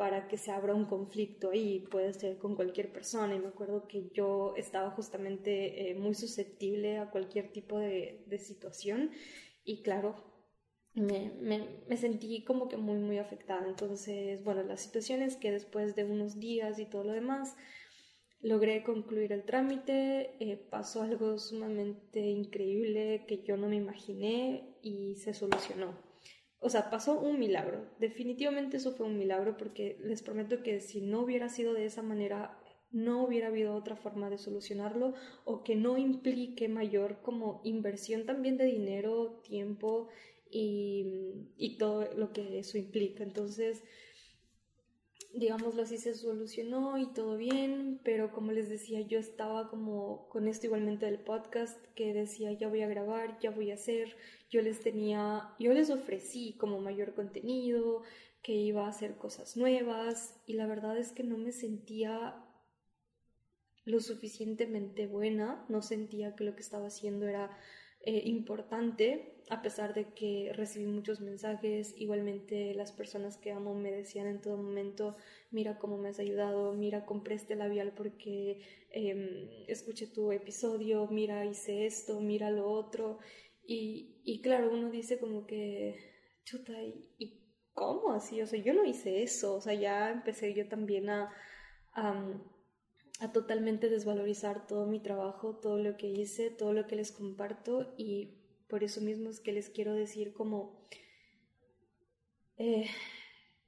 para 0.00 0.28
que 0.28 0.38
se 0.38 0.50
abra 0.50 0.74
un 0.74 0.86
conflicto 0.86 1.50
ahí, 1.50 1.80
puede 1.90 2.14
ser 2.14 2.38
con 2.38 2.56
cualquier 2.56 2.90
persona. 2.90 3.34
Y 3.34 3.38
me 3.38 3.48
acuerdo 3.48 3.86
que 3.86 4.08
yo 4.14 4.54
estaba 4.56 4.90
justamente 4.92 5.90
eh, 5.90 5.94
muy 5.94 6.14
susceptible 6.14 6.96
a 6.96 7.10
cualquier 7.10 7.52
tipo 7.52 7.78
de, 7.78 8.24
situación 8.38 9.10
y 9.62 9.82
claro, 9.82 10.29
me, 10.94 11.96
sentí 11.96 12.44
como 12.44 12.68
que 12.68 12.76
muy, 12.76 12.98
muy 12.98 13.18
afectada. 13.18 13.66
Entonces, 13.66 14.42
bueno, 14.44 14.62
la 14.62 14.76
situación 14.76 15.22
es 15.22 15.36
que 15.36 15.50
después 15.50 15.94
de 15.94 16.04
unos 16.04 16.38
días 16.38 16.78
y 16.78 16.86
todo 16.86 17.04
lo 17.04 17.12
demás, 17.12 17.56
logré 18.40 18.82
concluir 18.82 19.32
el 19.32 19.44
trámite, 19.44 20.36
eh, 20.40 20.56
pasó 20.70 21.02
algo 21.02 21.38
sumamente 21.38 22.20
increíble 22.20 23.24
que 23.26 23.42
yo 23.42 23.56
no 23.56 23.68
me 23.68 23.76
imaginé 23.76 24.76
y 24.82 25.16
se 25.16 25.34
solucionó 25.34 26.10
o 26.60 26.68
sea, 26.68 26.90
pasó 26.90 27.18
un 27.18 27.38
milagro. 27.38 27.86
Definitivamente 27.98 28.76
eso 28.76 28.92
fue 28.92 29.06
un 29.06 29.18
milagro 29.18 29.56
porque 29.56 29.98
les 30.04 30.22
prometo 30.22 30.62
que 30.62 30.80
si 30.80 31.00
no 31.00 31.22
hubiera 31.22 31.48
sido 31.48 31.72
de 31.72 31.86
esa 31.86 32.02
manera, 32.02 32.58
no 32.90 33.24
hubiera 33.24 33.48
habido 33.48 33.74
otra 33.74 33.96
forma 33.96 34.28
de 34.28 34.36
solucionarlo 34.36 35.14
o 35.44 35.64
que 35.64 35.74
no 35.74 35.96
implique 35.96 36.68
mayor 36.68 37.22
como 37.22 37.62
inversión 37.64 38.26
también 38.26 38.58
de 38.58 38.66
dinero, 38.66 39.40
tiempo 39.42 40.08
y, 40.50 41.48
y 41.56 41.78
todo 41.78 42.12
lo 42.14 42.32
que 42.32 42.58
eso 42.58 42.78
implica. 42.78 43.22
Entonces, 43.22 43.82
digámoslo 45.34 45.82
así, 45.82 45.98
se 45.98 46.14
solucionó 46.14 46.98
y 46.98 47.12
todo 47.12 47.36
bien, 47.36 48.00
pero 48.02 48.32
como 48.32 48.52
les 48.52 48.68
decía, 48.68 49.00
yo 49.00 49.18
estaba 49.18 49.68
como 49.68 50.28
con 50.28 50.48
esto 50.48 50.66
igualmente 50.66 51.06
del 51.06 51.20
podcast, 51.20 51.78
que 51.94 52.12
decía, 52.12 52.52
ya 52.52 52.68
voy 52.68 52.82
a 52.82 52.88
grabar, 52.88 53.38
ya 53.40 53.50
voy 53.50 53.70
a 53.70 53.74
hacer, 53.74 54.16
yo 54.50 54.60
les 54.62 54.80
tenía, 54.80 55.54
yo 55.58 55.72
les 55.72 55.90
ofrecí 55.90 56.54
como 56.54 56.80
mayor 56.80 57.14
contenido, 57.14 58.02
que 58.42 58.54
iba 58.54 58.86
a 58.86 58.88
hacer 58.88 59.16
cosas 59.16 59.56
nuevas, 59.56 60.40
y 60.46 60.54
la 60.54 60.66
verdad 60.66 60.98
es 60.98 61.12
que 61.12 61.22
no 61.22 61.36
me 61.36 61.52
sentía 61.52 62.42
lo 63.84 64.00
suficientemente 64.00 65.06
buena, 65.06 65.64
no 65.68 65.82
sentía 65.82 66.34
que 66.34 66.44
lo 66.44 66.54
que 66.54 66.62
estaba 66.62 66.86
haciendo 66.86 67.26
era 67.26 67.56
eh, 68.02 68.22
importante, 68.26 69.42
a 69.50 69.60
pesar 69.62 69.92
de 69.94 70.14
que 70.14 70.52
recibí 70.54 70.86
muchos 70.86 71.20
mensajes, 71.20 71.94
igualmente 71.98 72.74
las 72.74 72.92
personas 72.92 73.36
que 73.36 73.52
amo 73.52 73.74
me 73.74 73.90
decían 73.92 74.26
en 74.26 74.40
todo 74.40 74.56
momento, 74.56 75.16
mira 75.50 75.78
cómo 75.78 75.98
me 75.98 76.08
has 76.08 76.18
ayudado, 76.18 76.72
mira, 76.72 77.04
compré 77.04 77.34
este 77.34 77.56
labial 77.56 77.92
porque 77.94 78.62
em, 78.90 79.48
escuché 79.68 80.06
tu 80.06 80.32
episodio, 80.32 81.08
mira, 81.10 81.44
hice 81.44 81.86
esto, 81.86 82.20
mira 82.20 82.50
lo 82.50 82.70
otro. 82.70 83.18
Y, 83.66 84.20
y 84.24 84.40
claro, 84.40 84.72
uno 84.72 84.90
dice 84.90 85.18
como 85.18 85.46
que, 85.46 85.96
chuta, 86.44 86.72
¿y, 87.18 87.40
cómo 87.74 88.12
así? 88.12 88.40
O 88.42 88.46
sea, 88.46 88.60
yo 88.62 88.72
no 88.74 88.84
hice 88.84 89.22
eso, 89.22 89.56
o 89.56 89.60
sea, 89.60 89.74
ya 89.74 90.10
empecé 90.10 90.54
yo 90.54 90.68
también 90.68 91.10
a 91.10 91.30
a 93.20 93.32
totalmente 93.32 93.90
desvalorizar 93.90 94.66
todo 94.66 94.86
mi 94.86 94.98
trabajo, 94.98 95.56
todo 95.56 95.78
lo 95.78 95.96
que 95.96 96.08
hice, 96.08 96.50
todo 96.50 96.72
lo 96.72 96.86
que 96.86 96.96
les 96.96 97.12
comparto 97.12 97.92
y 97.98 98.38
por 98.66 98.82
eso 98.82 99.00
mismo 99.02 99.28
es 99.28 99.40
que 99.40 99.52
les 99.52 99.68
quiero 99.68 99.94
decir 99.94 100.32
como 100.32 100.88
eh, 102.56 102.86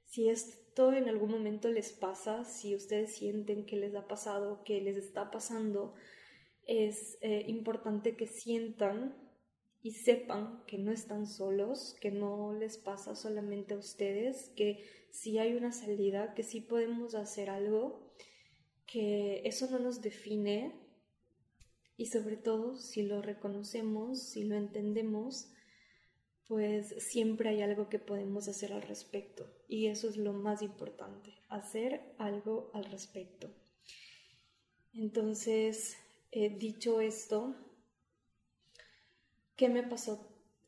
si 0.05 0.29
esto 0.29 0.91
en 0.91 1.07
algún 1.07 1.29
momento 1.29 1.69
les 1.69 1.91
pasa, 1.91 2.45
si 2.45 2.75
ustedes 2.75 3.15
sienten 3.15 3.65
que 3.65 3.75
les 3.75 3.95
ha 3.95 4.07
pasado, 4.07 4.63
que 4.63 4.81
les 4.81 4.97
está 4.97 5.29
pasando, 5.29 5.93
es 6.65 7.17
eh, 7.21 7.43
importante 7.47 8.15
que 8.15 8.25
sientan 8.25 9.15
y 9.83 9.91
sepan 9.91 10.63
que 10.65 10.79
no 10.79 10.91
están 10.91 11.27
solos, 11.27 11.95
que 12.01 12.09
no 12.09 12.53
les 12.53 12.77
pasa 12.77 13.15
solamente 13.15 13.75
a 13.75 13.77
ustedes, 13.77 14.49
que 14.55 14.83
si 15.11 15.37
hay 15.37 15.53
una 15.53 15.73
salida, 15.73 16.33
que 16.33 16.43
sí 16.43 16.61
podemos 16.61 17.13
hacer 17.13 17.49
algo 17.49 18.02
que 18.93 19.41
eso 19.43 19.67
no 19.71 19.79
nos 19.79 20.01
define, 20.01 20.79
Y 21.95 22.07
sobre 22.07 22.37
todo, 22.37 22.77
si 22.77 23.03
lo 23.03 23.21
reconocemos, 23.21 24.19
si 24.19 24.45
lo 24.45 24.55
entendemos, 24.55 25.51
pues 26.47 26.95
siempre 26.97 27.49
hay 27.49 27.61
algo 27.61 27.87
que 27.87 27.99
podemos 27.99 28.47
hacer 28.47 28.73
al 28.73 28.81
respecto. 28.81 29.45
Y 29.67 29.87
eso 29.87 30.09
es 30.09 30.17
lo 30.17 30.33
más 30.33 30.61
importante, 30.63 31.33
hacer 31.49 32.15
algo 32.17 32.71
al 32.73 32.85
respecto. 32.85 33.53
Entonces, 34.93 35.95
eh, 36.31 36.49
dicho 36.57 36.99
esto, 36.99 37.55
¿qué 39.55 39.69
me 39.69 39.83
pasó 39.83 40.19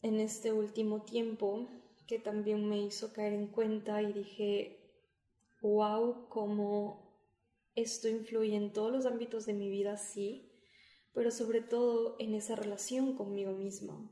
en 0.04 0.20
este 0.20 0.52
último 0.52 1.04
tiempo 1.04 1.68
que 2.08 2.20
también 2.20 2.70
me 2.70 2.82
hizo 2.82 3.14
caer 3.14 3.34
en 3.34 3.48
cuenta 3.48 4.02
y 4.02 4.14
dije, 4.14 4.80
wow, 5.62 6.30
cómo 6.30 7.05
esto 7.76 8.08
influye 8.08 8.56
en 8.56 8.72
todos 8.72 8.92
los 8.92 9.06
ámbitos 9.06 9.46
de 9.46 9.54
mi 9.54 9.70
vida, 9.70 9.98
sí, 9.98 10.50
pero 11.14 11.32
sobre 11.32 11.62
todo 11.62 12.16
en 12.20 12.34
esa 12.34 12.56
relación 12.56 13.16
conmigo 13.16 13.52
misma. 13.52 14.10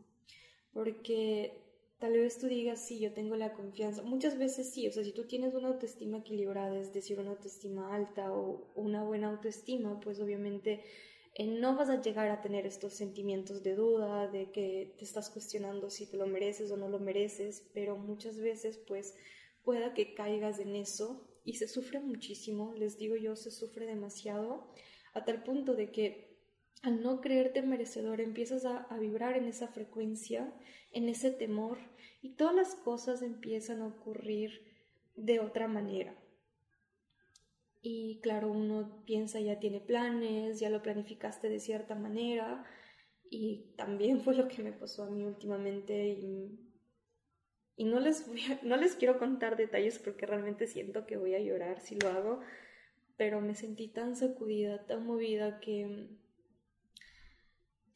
Porque 0.74 1.64
tal 2.00 2.14
vez 2.14 2.40
tú 2.40 2.48
digas, 2.48 2.86
sí, 2.86 3.00
yo 3.00 3.14
tengo 3.14 3.36
la 3.36 3.54
confianza. 3.54 4.02
Muchas 4.04 4.38
veces 4.38 4.72
sí, 4.74 4.88
o 4.88 4.92
sea, 4.92 5.04
si 5.04 5.14
tú 5.14 5.26
tienes 5.26 5.54
una 5.54 5.70
autoestima 5.70 6.20
equilibrada, 6.20 6.78
es 6.80 6.94
decir, 6.94 7.20
una 7.20 7.32
autoestima 7.32 7.96
alta 7.96 8.34
o 8.34 8.72
una 8.76 9.04
buena 9.04 9.30
autoestima, 9.30 10.00
pues 10.00 10.20
obviamente 10.20 10.84
eh, 11.36 11.48
no 11.48 11.76
vas 11.76 11.90
a 11.90 12.02
llegar 12.02 12.30
a 12.30 12.42
tener 12.42 12.66
estos 12.66 12.94
sentimientos 12.94 13.64
de 13.64 13.76
duda, 13.76 14.28
de 14.28 14.52
que 14.52 14.94
te 14.98 15.06
estás 15.06 15.30
cuestionando 15.30 15.90
si 15.90 16.06
te 16.06 16.18
lo 16.18 16.28
mereces 16.28 16.72
o 16.72 16.78
no 16.78 16.90
lo 16.90 17.00
mereces, 17.00 17.70
pero 17.74 17.98
muchas 17.98 18.40
veces 18.40 18.78
pues 18.78 19.16
pueda 19.64 19.94
que 19.94 20.14
caigas 20.14 20.60
en 20.60 20.76
eso 20.76 21.28
y 21.44 21.56
se 21.56 21.68
sufre 21.68 22.00
muchísimo, 22.00 22.74
les 22.76 22.98
digo 22.98 23.16
yo, 23.16 23.36
se 23.36 23.52
sufre 23.52 23.86
demasiado, 23.86 24.72
a 25.14 25.26
tal 25.26 25.44
punto 25.44 25.76
de 25.76 25.92
que 25.92 26.34
al 26.84 27.02
no 27.02 27.22
creerte 27.22 27.62
merecedor 27.62 28.20
empiezas 28.20 28.66
a, 28.66 28.88
vibrar 29.00 29.38
en 29.38 29.46
esa 29.46 29.70
frecuencia, 29.70 30.54
en 30.92 31.08
ese 31.08 31.32
temor 31.32 31.78
y 32.22 32.36
todas 32.36 32.54
las 32.54 32.76
cosas 32.76 33.22
empiezan 33.22 33.82
a 33.82 33.88
ocurrir 33.88 34.52
de 35.16 35.40
otra 35.40 35.68
manera. 35.68 36.16
Y 37.82 38.20
claro, 38.22 38.52
uno 38.52 39.04
piensa, 39.06 39.40
ya 39.40 39.60
tiene 39.60 39.82
planes, 39.82 40.60
ya 40.60 40.70
lo 40.70 40.82
planificaste 40.82 41.50
de 41.50 41.60
cierta 41.60 41.96
manera. 41.96 42.66
Y 43.30 43.74
también 43.76 44.22
fue 44.22 44.36
lo 44.36 44.48
que 44.48 44.64
me 44.64 44.72
pasó 44.72 45.04
a 45.04 45.10
mí 45.10 45.26
últimamente. 45.26 46.18
Y 47.76 47.86
no, 47.86 48.00
les 48.00 48.28
voy 48.28 48.42
no 48.64 48.78
les 48.78 48.96
quiero 48.96 49.18
contar 49.20 49.58
detalles 49.58 50.00
porque 50.00 50.26
realmente 50.26 50.68
siento 50.68 51.06
que 51.06 51.18
voy 51.18 51.36
a 51.36 51.40
llorar 51.40 51.80
si 51.80 51.96
lo 51.96 52.10
hago. 52.10 52.40
Pero 53.18 53.42
me 53.42 53.56
sentí 53.56 53.88
tan 53.88 54.16
sacudida, 54.16 54.86
tan 54.86 55.06
movida 55.06 55.60
que 55.60 56.08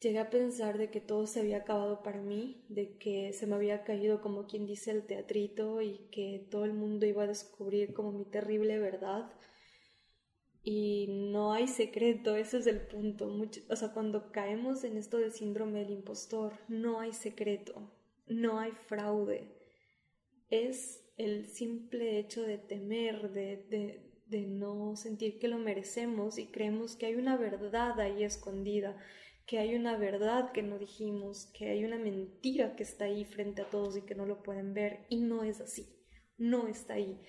llegué 0.00 0.18
a 0.20 0.30
pensar 0.30 0.78
de 0.78 0.90
que 0.90 1.00
todo 1.00 1.26
se 1.26 1.40
había 1.40 1.58
acabado 1.58 2.02
para 2.02 2.20
mí, 2.20 2.64
de 2.68 2.96
que 2.98 3.32
se 3.32 3.46
me 3.46 3.56
había 3.56 3.82
caído 3.82 4.20
como 4.20 4.46
quien 4.46 4.64
dice 4.66 4.92
el 4.92 5.04
teatrito 5.04 5.82
y 5.82 6.08
que 6.12 6.46
todo 6.50 6.64
el 6.64 6.72
mundo 6.72 7.04
iba 7.06 7.24
a 7.24 7.26
descubrir 7.26 7.94
como 7.94 8.12
mi 8.12 8.24
terrible 8.24 8.78
verdad 8.78 9.32
y 10.70 11.06
no 11.08 11.54
hay 11.54 11.66
secreto, 11.66 12.36
ese 12.36 12.58
es 12.58 12.66
el 12.66 12.80
punto. 12.82 13.26
o 13.70 13.76
sea, 13.76 13.92
cuando 13.92 14.30
caemos 14.32 14.84
en 14.84 14.98
esto 14.98 15.16
del 15.16 15.32
síndrome 15.32 15.80
del 15.80 15.90
impostor, 15.90 16.52
no 16.68 17.00
hay 17.00 17.14
secreto, 17.14 17.90
no 18.26 18.58
hay 18.58 18.72
fraude. 18.72 19.57
Es 20.50 21.04
el 21.16 21.46
simple 21.46 22.18
hecho 22.18 22.42
de 22.42 22.58
temer, 22.58 23.32
de, 23.32 23.66
de, 23.68 24.08
de 24.26 24.46
no 24.46 24.94
sentir 24.96 25.38
que 25.38 25.48
lo 25.48 25.58
merecemos 25.58 26.38
y 26.38 26.46
creemos 26.50 26.96
que 26.96 27.06
hay 27.06 27.16
una 27.16 27.36
verdad 27.36 27.98
ahí 28.00 28.22
escondida, 28.22 28.96
que 29.46 29.58
hay 29.58 29.74
una 29.74 29.96
verdad 29.96 30.52
que 30.52 30.62
no 30.62 30.78
dijimos, 30.78 31.50
que 31.54 31.70
hay 31.70 31.84
una 31.84 31.98
mentira 31.98 32.76
que 32.76 32.82
está 32.82 33.06
ahí 33.06 33.24
frente 33.24 33.62
a 33.62 33.70
todos 33.70 33.96
y 33.96 34.02
que 34.02 34.14
no 34.14 34.26
lo 34.26 34.42
pueden 34.42 34.74
ver 34.74 35.06
y 35.08 35.20
no 35.20 35.42
es 35.42 35.60
así, 35.60 35.88
no 36.36 36.68
está 36.68 36.94
ahí. 36.94 37.20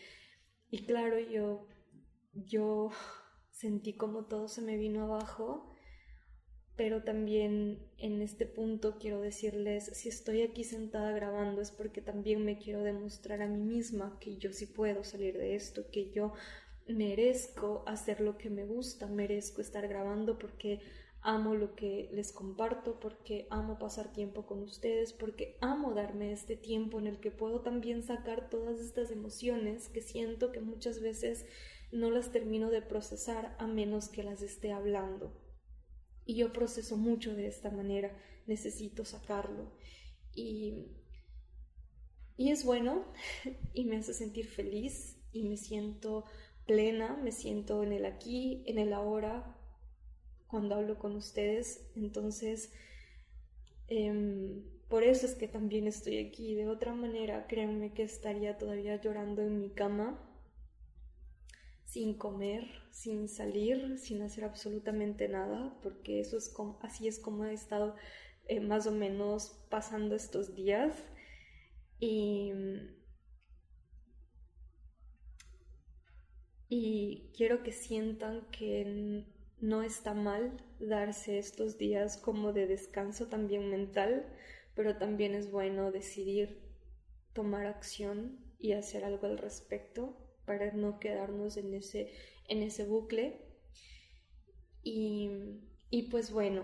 Y 0.69 0.85
claro, 0.85 1.19
yo, 1.19 1.67
yo 2.33 2.89
sentí 3.51 3.95
como 3.95 4.25
todo 4.25 4.49
se 4.49 4.61
me 4.61 4.77
vino 4.77 5.03
abajo, 5.03 5.68
pero 6.79 7.03
también 7.03 7.77
en 7.97 8.21
este 8.21 8.45
punto 8.45 8.99
quiero 8.99 9.19
decirles, 9.19 9.91
si 9.95 10.07
estoy 10.07 10.43
aquí 10.43 10.63
sentada 10.63 11.11
grabando 11.11 11.59
es 11.59 11.71
porque 11.71 12.01
también 12.01 12.45
me 12.45 12.57
quiero 12.57 12.83
demostrar 12.83 13.41
a 13.41 13.49
mí 13.49 13.61
misma 13.61 14.17
que 14.21 14.37
yo 14.37 14.53
sí 14.53 14.65
puedo 14.65 15.03
salir 15.03 15.37
de 15.37 15.55
esto, 15.55 15.91
que 15.91 16.09
yo 16.11 16.31
merezco 16.87 17.83
hacer 17.85 18.21
lo 18.21 18.37
que 18.37 18.49
me 18.49 18.63
gusta, 18.63 19.07
merezco 19.07 19.59
estar 19.59 19.89
grabando 19.89 20.39
porque 20.39 20.79
amo 21.19 21.53
lo 21.53 21.75
que 21.75 22.09
les 22.13 22.31
comparto, 22.31 22.97
porque 23.01 23.45
amo 23.49 23.77
pasar 23.77 24.13
tiempo 24.13 24.45
con 24.45 24.63
ustedes, 24.63 25.11
porque 25.11 25.57
amo 25.59 25.93
darme 25.93 26.31
este 26.31 26.55
tiempo 26.55 26.97
en 26.97 27.07
el 27.07 27.19
que 27.19 27.29
puedo 27.29 27.59
también 27.59 28.03
sacar 28.03 28.49
todas 28.49 28.79
estas 28.79 29.11
emociones 29.11 29.89
que 29.89 29.99
siento 30.01 30.53
que 30.53 30.61
muchas 30.61 31.01
veces 31.01 31.45
no 31.91 32.09
las 32.09 32.31
termino 32.31 32.69
de 32.69 32.81
procesar 32.81 33.57
a 33.59 33.67
menos 33.67 34.07
que 34.07 34.23
las 34.23 34.41
esté 34.41 34.71
hablando. 34.71 35.48
Y 36.29 36.35
yo 36.35 36.53
proceso 36.53 36.95
mucho 36.95 37.33
de 37.33 37.47
esta 37.47 37.71
manera, 37.71 38.15
necesito 38.45 39.03
sacarlo. 39.03 39.71
Y, 40.35 40.85
y 42.37 42.51
es 42.51 42.63
bueno 42.63 43.03
y 43.73 43.85
me 43.85 43.97
hace 43.97 44.13
sentir 44.13 44.45
feliz 44.45 45.17
y 45.31 45.41
me 45.41 45.57
siento 45.57 46.25
plena, 46.67 47.17
me 47.17 47.31
siento 47.31 47.81
en 47.81 47.93
el 47.93 48.05
aquí, 48.05 48.61
en 48.67 48.77
el 48.77 48.93
ahora, 48.93 49.57
cuando 50.45 50.75
hablo 50.75 50.99
con 50.99 51.15
ustedes. 51.15 51.89
Entonces, 51.95 52.73
em, 53.87 54.61
por 54.87 55.03
eso 55.03 55.25
es 55.25 55.33
que 55.33 55.47
también 55.47 55.87
estoy 55.87 56.19
aquí. 56.19 56.53
De 56.53 56.67
otra 56.67 56.93
manera, 56.93 57.47
créanme 57.47 57.91
que 57.91 58.03
estaría 58.03 58.59
todavía 58.59 59.01
llorando 59.01 59.41
en 59.41 59.59
mi 59.59 59.71
cama 59.71 60.28
sin 61.89 62.13
comer, 62.13 62.65
sin 62.91 63.27
salir, 63.27 63.97
sin 63.97 64.21
hacer 64.21 64.43
absolutamente 64.43 65.27
nada, 65.27 65.75
porque 65.81 66.19
eso 66.19 66.37
es 66.37 66.47
como, 66.47 66.77
así 66.83 67.07
es 67.07 67.17
como 67.17 67.45
he 67.45 67.53
estado 67.53 67.95
eh, 68.47 68.59
más 68.59 68.85
o 68.85 68.91
menos 68.91 69.65
pasando 69.71 70.15
estos 70.15 70.53
días. 70.53 71.03
Y, 71.99 72.53
y 76.67 77.31
quiero 77.35 77.63
que 77.63 77.71
sientan 77.71 78.47
que 78.51 79.25
no 79.59 79.81
está 79.81 80.13
mal 80.13 80.63
darse 80.79 81.39
estos 81.39 81.79
días 81.79 82.17
como 82.17 82.53
de 82.53 82.67
descanso 82.67 83.29
también 83.29 83.67
mental, 83.71 84.31
pero 84.75 84.97
también 84.97 85.33
es 85.33 85.49
bueno 85.49 85.91
decidir 85.91 86.61
tomar 87.33 87.65
acción 87.65 88.45
y 88.59 88.73
hacer 88.73 89.03
algo 89.03 89.25
al 89.25 89.39
respecto 89.39 90.28
para 90.49 90.71
no 90.71 90.99
quedarnos 90.99 91.57
en 91.57 91.75
ese, 91.75 92.11
en 92.47 92.63
ese 92.63 92.83
bucle. 92.83 93.39
Y, 94.81 95.29
y 95.91 96.09
pues 96.09 96.31
bueno, 96.31 96.63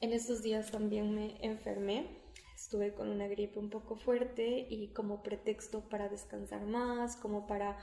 en 0.00 0.12
estos 0.12 0.40
días 0.44 0.70
también 0.70 1.12
me 1.12 1.36
enfermé, 1.44 2.06
estuve 2.54 2.94
con 2.94 3.08
una 3.08 3.26
gripe 3.26 3.58
un 3.58 3.70
poco 3.70 3.96
fuerte 3.96 4.68
y 4.70 4.92
como 4.92 5.24
pretexto 5.24 5.88
para 5.88 6.08
descansar 6.08 6.64
más, 6.64 7.16
como 7.16 7.48
para 7.48 7.76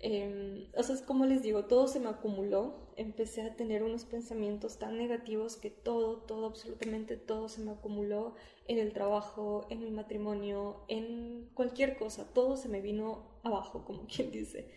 Em, 0.00 0.68
o 0.76 0.82
sea, 0.82 0.94
es 0.94 1.02
como 1.02 1.26
les 1.26 1.42
digo, 1.42 1.64
todo 1.64 1.88
se 1.88 2.00
me 2.00 2.08
acumuló. 2.08 2.88
Empecé 2.96 3.42
a 3.42 3.56
tener 3.56 3.82
unos 3.82 4.04
pensamientos 4.04 4.78
tan 4.78 4.96
negativos 4.96 5.56
que 5.56 5.70
todo, 5.70 6.18
todo, 6.18 6.46
absolutamente 6.46 7.16
todo 7.16 7.48
se 7.48 7.60
me 7.62 7.72
acumuló 7.72 8.34
en 8.66 8.78
el 8.78 8.92
trabajo, 8.92 9.66
en 9.70 9.80
mi 9.80 9.90
matrimonio, 9.90 10.84
en 10.88 11.50
cualquier 11.54 11.96
cosa. 11.96 12.32
Todo 12.32 12.56
se 12.56 12.68
me 12.68 12.80
vino 12.80 13.40
abajo, 13.42 13.84
como 13.84 14.06
quien 14.14 14.30
dice. 14.30 14.70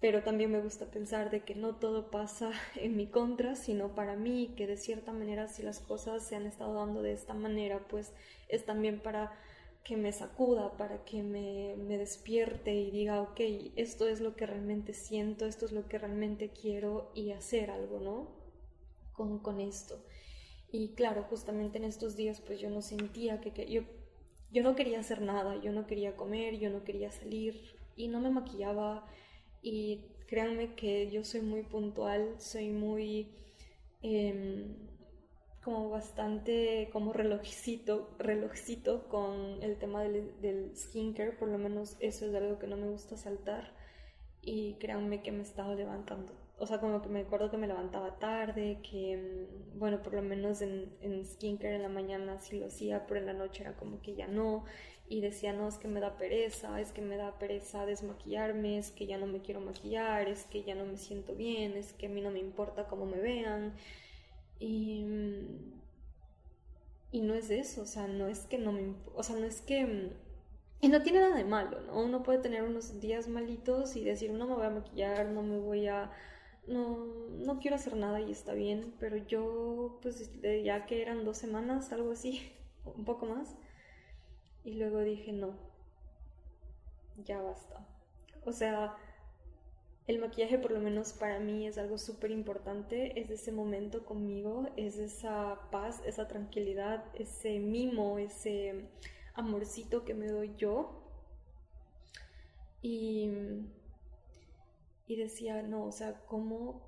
Pero 0.00 0.22
también 0.22 0.50
me 0.50 0.60
gusta 0.60 0.90
pensar 0.90 1.30
de 1.30 1.44
que 1.44 1.54
no 1.54 1.76
todo 1.76 2.10
pasa 2.10 2.50
en 2.76 2.96
mi 2.96 3.06
contra, 3.06 3.54
sino 3.54 3.94
para 3.94 4.16
mí, 4.16 4.52
que 4.56 4.66
de 4.66 4.76
cierta 4.76 5.12
manera 5.12 5.48
si 5.48 5.62
las 5.62 5.80
cosas 5.80 6.26
se 6.26 6.36
han 6.36 6.46
estado 6.46 6.74
dando 6.74 7.02
de 7.02 7.12
esta 7.12 7.34
manera, 7.34 7.86
pues 7.88 8.12
es 8.48 8.64
también 8.66 9.00
para 9.00 9.32
que 9.84 9.96
me 9.98 10.12
sacuda, 10.12 10.76
para 10.78 11.04
que 11.04 11.22
me, 11.22 11.76
me, 11.76 11.98
despierte 11.98 12.74
y 12.74 12.90
diga, 12.90 13.20
ok, 13.20 13.40
esto 13.76 14.08
es 14.08 14.20
lo 14.20 14.34
que 14.34 14.46
realmente 14.46 14.94
siento, 14.94 15.44
esto 15.44 15.66
es 15.66 15.72
lo 15.72 15.86
que 15.88 15.98
realmente 15.98 16.50
quiero 16.50 17.12
y 17.14 17.32
hacer 17.32 17.70
algo, 17.70 18.00
¿no? 18.00 18.28
Con, 19.12 19.40
con 19.40 19.60
esto. 19.60 20.02
Y 20.72 20.94
claro, 20.94 21.24
justamente 21.24 21.76
en 21.78 21.84
estos 21.84 22.16
días 22.16 22.40
pues 22.40 22.58
yo 22.60 22.70
no 22.70 22.80
sentía 22.80 23.42
que, 23.42 23.52
que 23.52 23.70
yo, 23.70 23.82
yo 24.50 24.62
no 24.62 24.74
quería 24.74 25.00
hacer 25.00 25.20
nada, 25.20 25.60
yo 25.62 25.70
no 25.70 25.86
quería 25.86 26.16
comer, 26.16 26.58
yo 26.58 26.70
no 26.70 26.82
quería 26.82 27.10
salir 27.12 27.76
y 27.94 28.08
no 28.08 28.20
me 28.20 28.30
maquillaba 28.30 29.06
y 29.62 30.06
créanme 30.26 30.74
que 30.74 31.10
yo 31.10 31.24
soy 31.24 31.42
muy 31.42 31.62
puntual, 31.62 32.36
soy 32.38 32.70
muy... 32.70 33.28
Eh, 34.02 34.66
como 35.64 35.90
bastante 35.90 36.88
como 36.92 37.12
relojcito, 37.12 38.14
relojcito 38.18 39.08
con 39.08 39.62
el 39.62 39.76
tema 39.78 40.02
del, 40.02 40.40
del 40.40 40.76
skincare, 40.76 41.32
por 41.32 41.48
lo 41.48 41.58
menos 41.58 41.96
eso 42.00 42.26
es 42.26 42.34
algo 42.34 42.58
que 42.58 42.66
no 42.66 42.76
me 42.76 42.88
gusta 42.88 43.16
saltar. 43.16 43.72
Y 44.42 44.74
créanme 44.74 45.22
que 45.22 45.32
me 45.32 45.38
he 45.38 45.42
estado 45.42 45.74
levantando. 45.74 46.34
O 46.58 46.66
sea, 46.66 46.78
como 46.78 47.02
que 47.02 47.08
me 47.08 47.20
acuerdo 47.20 47.50
que 47.50 47.56
me 47.56 47.66
levantaba 47.66 48.18
tarde, 48.18 48.78
que, 48.88 49.16
mm, 49.16 49.78
bueno, 49.78 50.02
por 50.02 50.14
lo 50.14 50.22
menos 50.22 50.60
en, 50.62 50.94
en 51.00 51.24
skincare 51.24 51.76
en 51.76 51.82
la 51.82 51.88
mañana 51.88 52.38
sí 52.40 52.58
lo 52.58 52.66
hacía, 52.66 53.06
pero 53.06 53.20
en 53.20 53.26
la 53.26 53.32
noche 53.32 53.62
era 53.62 53.76
como 53.76 54.00
que 54.02 54.14
ya 54.14 54.28
no, 54.28 54.64
y 55.08 55.20
decía, 55.20 55.52
no, 55.52 55.68
es 55.68 55.78
que 55.78 55.88
me 55.88 56.00
da 56.00 56.16
pereza, 56.16 56.80
es 56.80 56.92
que 56.92 57.02
me 57.02 57.16
da 57.16 57.38
pereza 57.38 57.86
desmaquillarme, 57.86 58.78
es 58.78 58.90
que 58.90 59.06
ya 59.06 59.18
no 59.18 59.26
me 59.26 59.40
quiero 59.42 59.60
maquillar, 59.60 60.28
es 60.28 60.44
que 60.44 60.62
ya 60.62 60.74
no 60.74 60.86
me 60.86 60.96
siento 60.96 61.34
bien, 61.34 61.76
es 61.76 61.92
que 61.92 62.06
a 62.06 62.08
mí 62.08 62.20
no 62.20 62.30
me 62.30 62.38
importa 62.38 62.86
cómo 62.86 63.04
me 63.06 63.18
vean. 63.18 63.74
Y, 64.58 65.04
y 67.12 67.20
no 67.20 67.34
es 67.34 67.50
eso, 67.50 67.82
o 67.82 67.86
sea, 67.86 68.06
no 68.06 68.28
es 68.28 68.40
que 68.46 68.58
no 68.58 68.72
me, 68.72 68.94
o 69.14 69.22
sea, 69.22 69.36
no 69.36 69.44
es 69.44 69.60
que 69.60 70.12
y 70.84 70.88
no 70.88 71.00
tiene 71.02 71.20
nada 71.20 71.36
de 71.36 71.44
malo, 71.44 71.80
¿no? 71.80 71.98
Uno 71.98 72.22
puede 72.22 72.40
tener 72.40 72.62
unos 72.62 73.00
días 73.00 73.26
malitos 73.26 73.96
y 73.96 74.04
decir, 74.04 74.30
no 74.32 74.46
me 74.46 74.54
voy 74.54 74.66
a 74.66 74.70
maquillar, 74.70 75.26
no 75.28 75.42
me 75.42 75.58
voy 75.58 75.88
a... 75.88 76.10
No, 76.66 77.06
no 77.30 77.58
quiero 77.58 77.76
hacer 77.76 77.96
nada 77.96 78.20
y 78.20 78.30
está 78.30 78.52
bien, 78.52 78.94
pero 79.00 79.16
yo, 79.16 79.98
pues 80.02 80.30
ya 80.42 80.84
que 80.84 81.00
eran 81.00 81.24
dos 81.24 81.38
semanas, 81.38 81.90
algo 81.92 82.12
así, 82.12 82.52
un 82.84 83.06
poco 83.06 83.24
más, 83.24 83.54
y 84.62 84.74
luego 84.74 85.00
dije, 85.00 85.32
no, 85.32 85.54
ya 87.24 87.40
basta. 87.40 87.86
O 88.44 88.52
sea, 88.52 88.94
el 90.06 90.18
maquillaje 90.18 90.58
por 90.58 90.70
lo 90.70 90.80
menos 90.80 91.14
para 91.14 91.38
mí 91.38 91.66
es 91.66 91.78
algo 91.78 91.96
súper 91.96 92.30
importante, 92.30 93.18
es 93.18 93.30
ese 93.30 93.52
momento 93.52 94.04
conmigo, 94.04 94.68
es 94.76 94.98
esa 94.98 95.70
paz, 95.70 96.02
esa 96.04 96.28
tranquilidad, 96.28 97.04
ese 97.14 97.58
mimo, 97.58 98.18
ese 98.18 98.90
amorcito 99.34 100.04
que 100.04 100.12
me 100.14 100.28
doy 100.28 100.54
yo. 100.56 101.00
Y, 102.82 103.30
y 105.06 105.16
decía, 105.16 105.62
no, 105.62 105.86
o 105.86 105.92
sea, 105.92 106.20
¿cómo, 106.26 106.86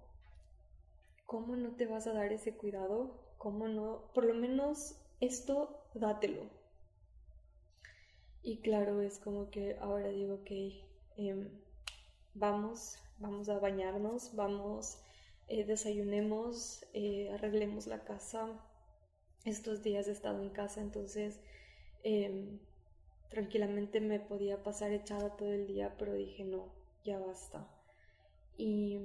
¿cómo 1.24 1.56
no 1.56 1.74
te 1.74 1.86
vas 1.86 2.06
a 2.06 2.12
dar 2.12 2.32
ese 2.32 2.54
cuidado? 2.54 3.18
¿Cómo 3.38 3.66
no? 3.66 4.10
Por 4.12 4.26
lo 4.26 4.34
menos 4.34 5.00
esto, 5.20 5.88
dátelo. 5.94 6.42
Y 8.42 8.60
claro, 8.60 9.00
es 9.00 9.18
como 9.18 9.48
que 9.48 9.78
ahora 9.80 10.08
digo, 10.08 10.34
ok, 10.34 10.50
em, 11.16 11.48
vamos, 12.34 12.98
vamos 13.18 13.48
a 13.48 13.58
bañarnos, 13.58 14.34
vamos, 14.34 14.98
eh, 15.48 15.64
desayunemos, 15.64 16.84
eh, 16.92 17.30
arreglemos 17.32 17.86
la 17.86 18.04
casa. 18.04 18.48
Estos 19.44 19.82
días 19.82 20.08
he 20.08 20.12
estado 20.12 20.42
en 20.42 20.50
casa, 20.50 20.80
entonces 20.80 21.40
Em, 22.08 22.60
tranquilamente 23.30 24.00
me 24.00 24.20
podía 24.20 24.62
pasar 24.62 24.92
echada 24.92 25.36
todo 25.36 25.52
el 25.52 25.66
día, 25.66 25.96
pero 25.98 26.14
dije 26.14 26.44
no, 26.44 26.72
ya 27.04 27.18
basta. 27.18 27.68
Y, 28.56 28.96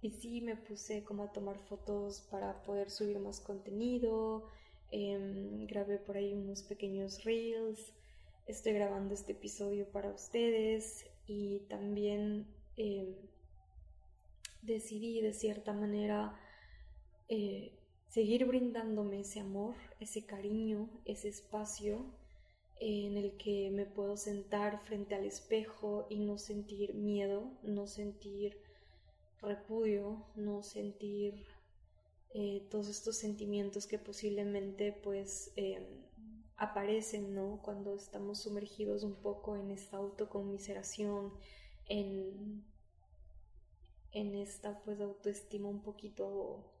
y 0.00 0.10
sí 0.12 0.40
me 0.40 0.56
puse 0.56 1.04
como 1.04 1.24
a 1.24 1.32
tomar 1.32 1.58
fotos 1.58 2.22
para 2.30 2.62
poder 2.62 2.88
subir 2.90 3.18
más 3.18 3.38
contenido, 3.38 4.48
em, 4.92 5.66
grabé 5.66 5.98
por 5.98 6.16
ahí 6.16 6.32
unos 6.32 6.62
pequeños 6.62 7.22
reels, 7.24 7.92
estoy 8.46 8.72
grabando 8.72 9.12
este 9.12 9.32
episodio 9.32 9.86
para 9.92 10.10
ustedes 10.10 11.04
y 11.26 11.60
también 11.68 12.46
em, 12.76 13.14
decidí 14.62 15.20
de 15.20 15.32
cierta 15.32 15.72
manera 15.72 16.38
eh, 17.28 17.78
seguir 18.08 18.44
brindándome 18.46 19.20
ese 19.20 19.40
amor, 19.40 19.74
ese 20.00 20.24
cariño, 20.24 20.88
ese 21.04 21.28
espacio 21.28 22.06
en 22.80 23.16
el 23.16 23.36
que 23.36 23.70
me 23.70 23.86
puedo 23.86 24.16
sentar 24.16 24.80
frente 24.84 25.14
al 25.14 25.24
espejo 25.24 26.06
y 26.10 26.18
no 26.18 26.38
sentir 26.38 26.94
miedo, 26.94 27.50
no 27.62 27.86
sentir 27.86 28.58
repudio, 29.40 30.24
no 30.34 30.62
sentir 30.62 31.46
eh, 32.34 32.66
todos 32.70 32.88
estos 32.88 33.16
sentimientos 33.16 33.86
que 33.86 33.98
posiblemente 33.98 34.92
pues 34.92 35.52
em, 35.56 35.84
aparecen, 36.56 37.34
¿no? 37.34 37.60
Cuando 37.62 37.94
estamos 37.94 38.42
sumergidos 38.42 39.04
un 39.04 39.14
poco 39.14 39.56
en 39.56 39.70
esta 39.70 39.98
autoconmiseración, 39.98 41.32
en, 41.88 42.64
en 44.12 44.34
esta 44.34 44.80
pues 44.84 45.00
autoestima 45.00 45.68
un 45.68 45.82
poquito 45.82 46.74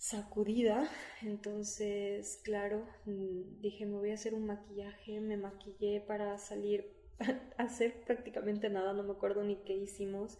sacudida. 0.00 0.88
Entonces, 1.22 2.40
claro, 2.42 2.86
mm, 3.04 3.60
dije, 3.60 3.86
me 3.86 3.98
voy 3.98 4.10
a 4.10 4.14
hacer 4.14 4.34
un 4.34 4.46
maquillaje, 4.46 5.20
me 5.20 5.36
maquillé 5.36 6.00
para 6.00 6.38
salir 6.38 6.90
a 7.58 7.62
hacer 7.64 8.02
prácticamente 8.04 8.70
nada, 8.70 8.92
no 8.94 9.02
me 9.02 9.12
acuerdo 9.12 9.44
ni 9.44 9.56
qué 9.56 9.74
hicimos, 9.74 10.38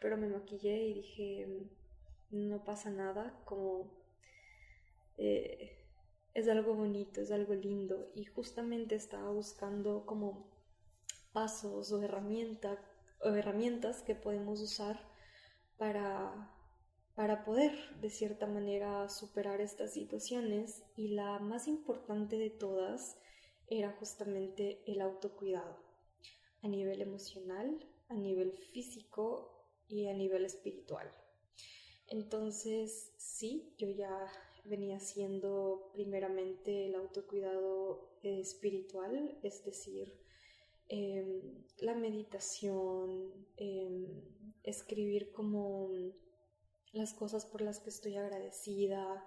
pero 0.00 0.16
me 0.16 0.28
maquillé 0.28 0.86
y 0.86 0.94
dije, 0.94 1.48
no 2.30 2.64
pasa 2.64 2.90
nada, 2.90 3.34
como 3.44 3.90
eh, 5.16 5.78
es 6.34 6.48
algo 6.48 6.74
bonito, 6.74 7.20
es 7.20 7.30
algo 7.30 7.54
lindo 7.54 8.10
y 8.14 8.24
justamente 8.24 8.94
estaba 8.94 9.30
buscando 9.30 10.04
como 10.06 10.49
pasos 11.32 11.92
o, 11.92 12.02
herramienta, 12.02 12.78
herramientas 13.22 14.02
que 14.02 14.14
podemos 14.14 14.60
usar 14.60 15.00
para 15.76 16.56
para 17.20 17.44
poder 17.44 17.72
de 18.00 18.08
cierta 18.08 18.46
manera 18.46 19.06
superar 19.10 19.60
estas 19.60 19.92
situaciones 19.92 20.82
y 20.96 21.08
la 21.08 21.38
más 21.38 21.68
importante 21.68 22.38
de 22.38 22.48
todas 22.48 23.18
era 23.66 23.92
justamente 23.92 24.82
el 24.86 25.02
autocuidado 25.02 25.76
a 26.62 26.68
nivel 26.68 27.02
emocional, 27.02 27.86
a 28.08 28.14
nivel 28.14 28.52
físico 28.72 29.66
y 29.86 30.08
a 30.08 30.14
nivel 30.14 30.46
espiritual. 30.46 31.12
Entonces, 32.06 33.12
sí, 33.18 33.74
yo 33.76 33.88
ya 33.90 34.26
venía 34.64 34.96
haciendo 34.96 35.90
primeramente 35.92 36.86
el 36.86 36.94
autocuidado 36.94 38.18
espiritual, 38.22 39.38
es 39.42 39.62
decir, 39.62 40.19
em, 40.90 41.40
la 41.78 41.94
meditación, 41.94 43.32
em, 43.56 44.06
escribir 44.64 45.32
como 45.32 45.88
las 46.92 47.14
cosas 47.14 47.46
por 47.46 47.62
las 47.62 47.78
que 47.80 47.90
estoy 47.90 48.16
agradecida, 48.16 49.24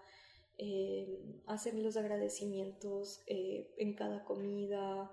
eh, 0.58 1.42
hacer 1.48 1.74
los 1.76 1.98
agradecimientos 1.98 3.24
eh, 3.28 3.74
en 3.78 3.96
cada 3.96 4.24
comida, 4.26 5.12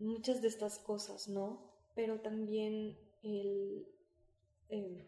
muchas 0.00 0.42
de 0.42 0.48
estas 0.48 0.78
cosas, 0.78 1.26
¿no? 1.26 1.72
Pero 1.96 2.20
también 2.20 2.96
el, 3.24 3.88
em, 4.68 5.04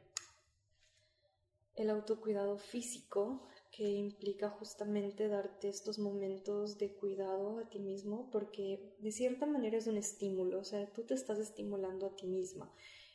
el 1.77 1.91
autocuidado 1.91 2.59
físico 2.59 3.47
que 3.73 3.89
implica 3.89 4.51
justamente 4.51 5.29
darte 5.29 5.69
estos 5.69 5.99
momentos 5.99 6.79
de 6.79 6.93
cuidado 6.95 7.59
a 7.59 7.69
ti 7.71 7.81
mismo 7.81 8.29
porque 8.31 8.95
de 8.99 9.11
cierta 9.11 9.47
manera 9.47 9.79
es 9.79 9.87
un 9.87 9.97
estímulo, 9.97 10.61
o 10.61 10.65
sea, 10.65 10.93
tú 10.93 11.05
te 11.05 11.15
estás 11.15 11.39
estimulando 11.39 12.07
a 12.07 12.15
ti 12.15 12.27
misma. 12.27 12.71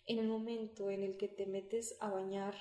En 0.08 0.17
el 0.17 0.28
momento 0.28 0.89
en 0.89 1.04
el 1.04 1.15
que 1.15 1.28
te 1.28 1.46
metes 1.46 1.96
a 2.00 2.10
bañar 2.10 2.56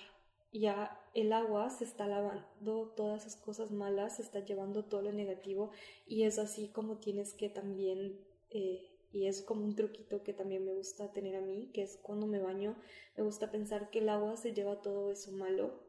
ya 0.53 1.01
el 1.15 1.33
agua 1.33 1.71
se 1.71 1.85
está 1.85 2.07
lavando 2.07 2.93
todas 2.97 3.23
esas 3.23 3.37
cosas 3.41 3.71
malas, 3.71 4.17
se 4.17 4.23
está 4.23 4.45
llevando 4.45 4.85
todo 4.85 5.03
lo 5.03 5.13
negativo 5.13 5.71
y 6.07 6.25
es 6.25 6.39
así 6.39 6.69
como 6.69 6.99
tienes 6.99 7.33
que 7.33 7.49
también, 7.49 8.21
eh, 8.51 8.91
y 9.13 9.27
es 9.27 9.43
como 9.43 9.65
un 9.65 9.75
truquito 9.75 10.23
que 10.23 10.33
también 10.33 10.65
me 10.65 10.75
gusta 10.75 11.13
tener 11.13 11.37
a 11.37 11.41
mí, 11.41 11.71
que 11.73 11.83
es 11.83 11.99
cuando 12.03 12.27
me 12.27 12.41
baño, 12.41 12.77
me 13.17 13.25
gusta 13.25 13.51
pensar 13.51 13.91
que 13.91 14.01
el 14.01 14.09
agua 14.09 14.37
se 14.37 14.53
lleva 14.53 14.83
todo 14.83 15.11
eso 15.11 15.33
malo, 15.33 15.86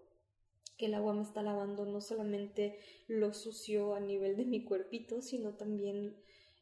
que 0.77 0.85
el 0.85 0.93
agua 0.93 1.13
me 1.13 1.23
está 1.23 1.41
lavando 1.41 1.85
no 1.85 2.01
solamente 2.01 2.79
lo 3.07 3.33
sucio 3.33 3.95
a 3.95 3.99
nivel 3.99 4.37
de 4.37 4.45
mi 4.45 4.63
cuerpito, 4.63 5.21
sino 5.21 5.55
también 5.55 6.15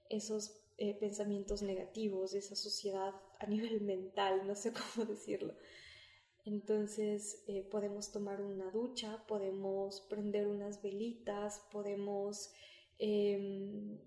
esos 0.10 0.62
eh, 0.78 0.98
pensamientos 1.00 1.62
negativos, 1.62 2.34
esa 2.34 2.56
suciedad 2.56 3.14
a 3.40 3.46
nivel 3.48 3.82
mental, 3.82 4.48
no 4.48 4.56
sé 4.56 4.74
cómo 4.96 5.06
decirlo. 5.06 5.54
Entonces 6.46 7.44
eh, 7.48 7.64
podemos 7.64 8.12
tomar 8.12 8.42
una 8.42 8.70
ducha, 8.72 9.26
podemos 9.28 10.02
prender 10.10 10.48
unas 10.48 10.82
velitas, 10.82 11.62
podemos 11.72 12.52
em, 13.00 13.98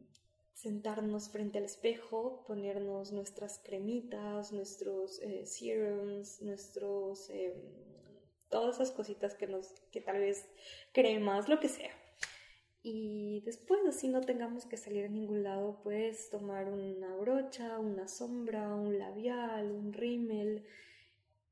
sentarnos 0.52 1.30
frente 1.30 1.58
al 1.58 1.64
espejo, 1.64 2.44
ponernos 2.46 3.12
nuestras 3.12 3.58
cremitas, 3.58 4.52
nuestros 4.52 5.20
eh, 5.20 5.46
serums, 5.46 6.40
nuestros 6.40 7.28
em, 7.30 7.87
todas 8.50 8.76
esas 8.76 8.90
cositas 8.90 9.34
que 9.34 9.46
nos, 9.46 9.68
que 9.92 10.00
tal 10.00 10.18
vez 10.18 10.46
cremas, 10.92 11.48
lo 11.48 11.60
que 11.60 11.68
sea. 11.68 11.90
Y 12.82 13.42
después, 13.44 13.80
así 13.88 14.08
no 14.08 14.20
tengamos 14.20 14.64
que 14.64 14.76
salir 14.76 15.04
a 15.04 15.08
ningún 15.08 15.42
lado, 15.42 15.80
pues 15.82 16.30
tomar 16.30 16.68
una 16.68 17.14
brocha, 17.16 17.78
una 17.78 18.08
sombra, 18.08 18.74
un 18.74 18.98
labial, 18.98 19.70
un 19.72 19.92
rímel 19.92 20.64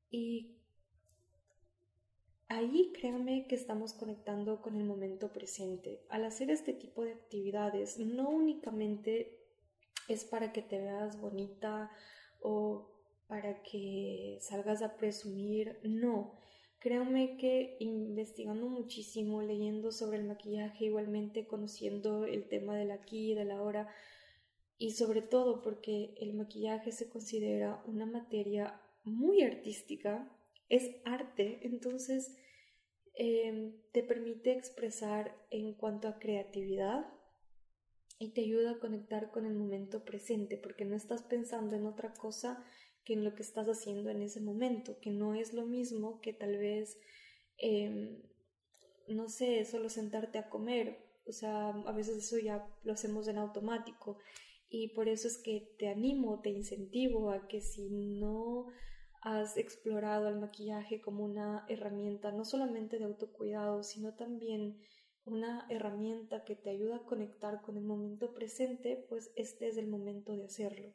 y 0.09 0.57
Ahí 2.49 2.93
créanme 2.93 3.45
que 3.45 3.55
estamos 3.55 3.91
conectando 3.91 4.61
con 4.61 4.77
el 4.77 4.85
momento 4.85 5.33
presente. 5.33 6.05
Al 6.07 6.23
hacer 6.23 6.49
este 6.49 6.71
tipo 6.71 7.03
de 7.03 7.11
actividades, 7.11 7.99
no 7.99 8.29
únicamente 8.29 9.37
es 10.07 10.23
para 10.23 10.53
que 10.53 10.61
te 10.61 10.79
veas 10.79 11.19
bonita 11.19 11.91
o 12.41 12.89
para 13.27 13.61
que 13.63 14.37
salgas 14.39 14.81
a 14.81 14.95
presumir, 14.95 15.77
no. 15.83 16.39
Créanme 16.87 17.35
que 17.35 17.75
investigando 17.81 18.69
muchísimo, 18.69 19.41
leyendo 19.41 19.91
sobre 19.91 20.19
el 20.19 20.23
maquillaje, 20.23 20.85
igualmente 20.85 21.45
conociendo 21.45 22.23
el 22.23 22.47
tema 22.47 22.77
del 22.77 22.91
aquí 22.91 23.33
y 23.33 23.35
del 23.35 23.51
ahora, 23.51 23.93
y 24.77 24.91
sobre 24.91 25.21
todo 25.21 25.61
porque 25.61 26.15
el 26.21 26.33
maquillaje 26.33 26.93
se 26.93 27.09
considera 27.09 27.83
una 27.87 28.05
materia 28.05 28.79
muy 29.03 29.41
artística, 29.41 30.33
es 30.69 30.95
arte, 31.03 31.59
entonces 31.63 32.37
em, 33.15 33.73
te 33.91 34.01
permite 34.01 34.53
expresar 34.53 35.35
en 35.49 35.73
cuanto 35.73 36.07
a 36.07 36.19
creatividad 36.19 37.05
y 38.17 38.29
te 38.29 38.39
ayuda 38.39 38.71
a 38.71 38.79
conectar 38.79 39.29
con 39.31 39.45
el 39.45 39.55
momento 39.55 40.05
presente 40.05 40.55
porque 40.55 40.85
no 40.85 40.95
estás 40.95 41.23
pensando 41.23 41.75
en 41.75 41.85
otra 41.85 42.13
cosa 42.13 42.63
que 43.07 43.13
en 43.13 43.23
lo 43.23 43.33
que 43.35 43.41
estás 43.41 43.67
haciendo 43.67 44.09
en 44.09 44.21
ese 44.21 44.41
momento, 44.41 44.99
que 44.99 45.11
no 45.11 45.33
es 45.33 45.53
lo 45.53 45.65
mismo 45.65 46.19
que 46.19 46.33
tal 46.33 46.57
vez, 46.57 46.99
em, 47.57 48.21
no 49.07 49.29
sé, 49.29 49.63
solo 49.63 49.87
sentarte 49.87 50.37
a 50.39 50.49
comer, 50.49 50.97
o 51.25 51.31
sea, 51.31 51.69
a 51.69 51.91
veces 51.93 52.17
eso 52.17 52.37
ya 52.37 52.67
lo 52.83 52.91
hacemos 52.91 53.29
en 53.29 53.37
automático 53.37 54.17
y 54.69 54.89
por 54.89 55.07
eso 55.07 55.29
es 55.29 55.37
que 55.37 55.73
te 55.79 55.87
animo, 55.87 56.41
te 56.41 56.49
incentivo 56.49 57.31
a 57.31 57.47
que 57.47 57.61
si 57.61 57.89
no 57.89 58.67
has 59.21 59.55
explorado 59.55 60.27
el 60.27 60.35
maquillaje 60.35 60.99
como 60.99 61.23
una 61.23 61.65
herramienta 61.69 62.33
no 62.33 62.43
solamente 62.43 62.99
de 62.99 63.05
autocuidado, 63.05 63.83
sino 63.83 64.15
también 64.15 64.81
una 65.23 65.65
herramienta 65.69 66.43
que 66.43 66.57
te 66.57 66.71
ayuda 66.71 66.97
a 66.97 67.05
conectar 67.05 67.61
con 67.61 67.77
el 67.77 67.85
momento 67.85 68.33
presente, 68.33 69.05
pues 69.07 69.31
este 69.37 69.69
es 69.69 69.77
el 69.77 69.87
momento 69.87 70.33
de 70.33 70.43
hacerlo. 70.43 70.93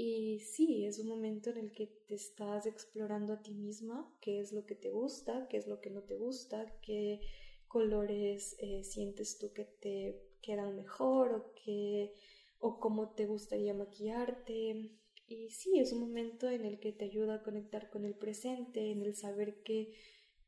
Y 0.00 0.38
sí, 0.38 0.86
es 0.86 1.00
un 1.00 1.08
momento 1.08 1.50
en 1.50 1.56
el 1.56 1.72
que 1.72 1.88
te 2.06 2.14
estás 2.14 2.66
explorando 2.66 3.32
a 3.32 3.42
ti 3.42 3.52
misma, 3.52 4.08
qué 4.20 4.38
es 4.38 4.52
lo 4.52 4.64
que 4.64 4.76
te 4.76 4.90
gusta, 4.90 5.48
qué 5.48 5.56
es 5.56 5.66
lo 5.66 5.80
que 5.80 5.90
no 5.90 6.04
te 6.04 6.14
gusta, 6.14 6.72
qué 6.82 7.20
colores 7.66 8.54
eh, 8.60 8.84
sientes 8.84 9.38
tú 9.38 9.52
que 9.52 9.64
te 9.64 10.22
quedan 10.40 10.76
mejor 10.76 11.32
o 11.32 11.52
qué 11.64 12.14
o 12.60 12.78
cómo 12.78 13.10
te 13.10 13.26
gustaría 13.26 13.74
maquillarte. 13.74 14.92
Y 15.26 15.50
sí, 15.50 15.80
es 15.80 15.92
un 15.92 15.98
momento 15.98 16.48
en 16.48 16.64
el 16.64 16.78
que 16.78 16.92
te 16.92 17.06
ayuda 17.06 17.34
a 17.34 17.42
conectar 17.42 17.90
con 17.90 18.04
el 18.04 18.14
presente, 18.14 18.92
en 18.92 19.02
el 19.02 19.16
saber 19.16 19.64
que 19.64 19.96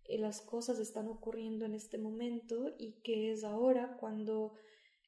eh, 0.04 0.18
las 0.18 0.42
cosas 0.42 0.78
están 0.78 1.08
ocurriendo 1.08 1.64
en 1.64 1.74
este 1.74 1.98
momento 1.98 2.72
y 2.78 3.00
que 3.02 3.32
es 3.32 3.42
ahora 3.42 3.96
cuando 3.98 4.52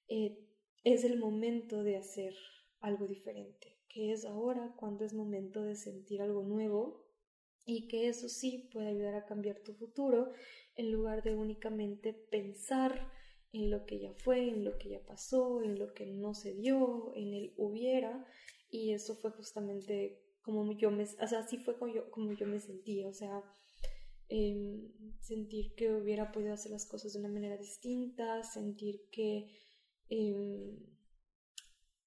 eh, 0.08 0.36
es 0.82 1.04
el 1.04 1.20
momento 1.20 1.84
de 1.84 1.96
hacer 1.96 2.34
algo 2.80 3.06
diferente, 3.06 3.78
que 3.92 4.12
es 4.12 4.24
ahora 4.24 4.74
cuando 4.76 5.04
es 5.04 5.12
momento 5.12 5.62
de 5.62 5.76
sentir 5.76 6.22
algo 6.22 6.42
nuevo 6.42 7.04
y 7.64 7.88
que 7.88 8.08
eso 8.08 8.28
sí 8.28 8.68
puede 8.72 8.88
ayudar 8.88 9.14
a 9.14 9.26
cambiar 9.26 9.60
tu 9.60 9.74
futuro 9.74 10.32
en 10.74 10.90
lugar 10.90 11.22
de 11.22 11.34
únicamente 11.34 12.12
pensar 12.12 13.10
en 13.52 13.70
lo 13.70 13.84
que 13.84 14.00
ya 14.00 14.14
fue, 14.14 14.48
en 14.48 14.64
lo 14.64 14.78
que 14.78 14.88
ya 14.88 15.04
pasó, 15.04 15.62
en 15.62 15.78
lo 15.78 15.92
que 15.92 16.06
no 16.06 16.34
se 16.34 16.54
dio, 16.54 17.12
en 17.14 17.34
el 17.34 17.54
hubiera, 17.58 18.26
y 18.70 18.92
eso 18.92 19.14
fue 19.16 19.30
justamente 19.30 20.22
como 20.40 20.72
yo 20.72 20.90
me, 20.90 21.04
o 21.04 21.26
sea, 21.26 21.40
así 21.40 21.58
fue 21.58 21.78
como 21.78 21.94
yo, 21.94 22.10
como 22.10 22.32
yo 22.32 22.46
me 22.46 22.58
sentía, 22.58 23.08
o 23.08 23.12
sea, 23.12 23.44
em, 24.28 24.90
sentir 25.20 25.74
que 25.74 25.92
hubiera 25.92 26.32
podido 26.32 26.54
hacer 26.54 26.72
las 26.72 26.86
cosas 26.86 27.12
de 27.12 27.20
una 27.20 27.28
manera 27.28 27.58
distinta, 27.58 28.42
sentir 28.42 29.08
que, 29.10 29.46
em, 30.08 30.78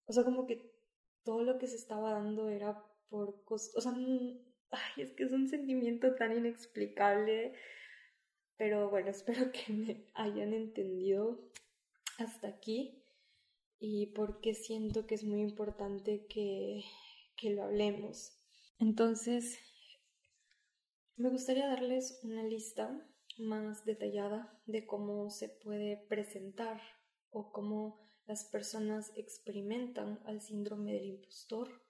o 0.08 0.13
sea, 0.13 0.24
como 0.24 0.48
que 0.48 0.75
todo 1.26 1.44
lo 1.44 1.58
que 1.58 1.68
se 1.68 1.76
estaba 1.76 2.14
dando 2.14 2.48
era 2.50 2.82
por 3.10 3.44
cosas, 3.44 3.76
o 3.76 3.82
sea, 3.82 3.94
ay, 4.72 5.04
es 5.04 5.12
que 5.12 5.24
es 5.24 5.32
un 5.34 5.48
sentimiento 5.50 6.16
tan 6.16 6.32
inexplicable 6.38 7.54
pero 8.58 8.90
bueno, 8.90 9.10
espero 9.12 9.52
que 9.52 9.74
me 9.74 10.06
hayan 10.14 10.54
entendido 10.54 11.40
hasta 12.18 12.48
aquí 12.48 13.04
y 13.80 14.08
porque 14.08 14.54
siento 14.54 15.06
que 15.06 15.16
es 15.16 15.24
muy 15.24 15.42
importante 15.42 16.26
que, 16.28 16.84
que 17.36 17.52
lo 17.52 17.64
hablemos. 17.64 18.40
Entonces, 18.80 19.58
me 21.18 21.30
gustaría 21.30 21.68
darles 21.68 22.20
una 22.24 22.44
lista 22.44 23.06
más 23.38 23.86
detallada 23.86 24.62
de 24.66 24.86
cómo 24.86 25.30
se 25.30 25.50
puede 25.50 25.98
presentar 26.08 26.82
o 27.30 27.52
cómo 27.52 28.05
las 28.28 28.46
personas 28.46 29.12
experimentan 29.16 30.20
al 30.26 30.42
síndrome 30.42 30.94
del 30.94 31.06
impostor 31.06 31.86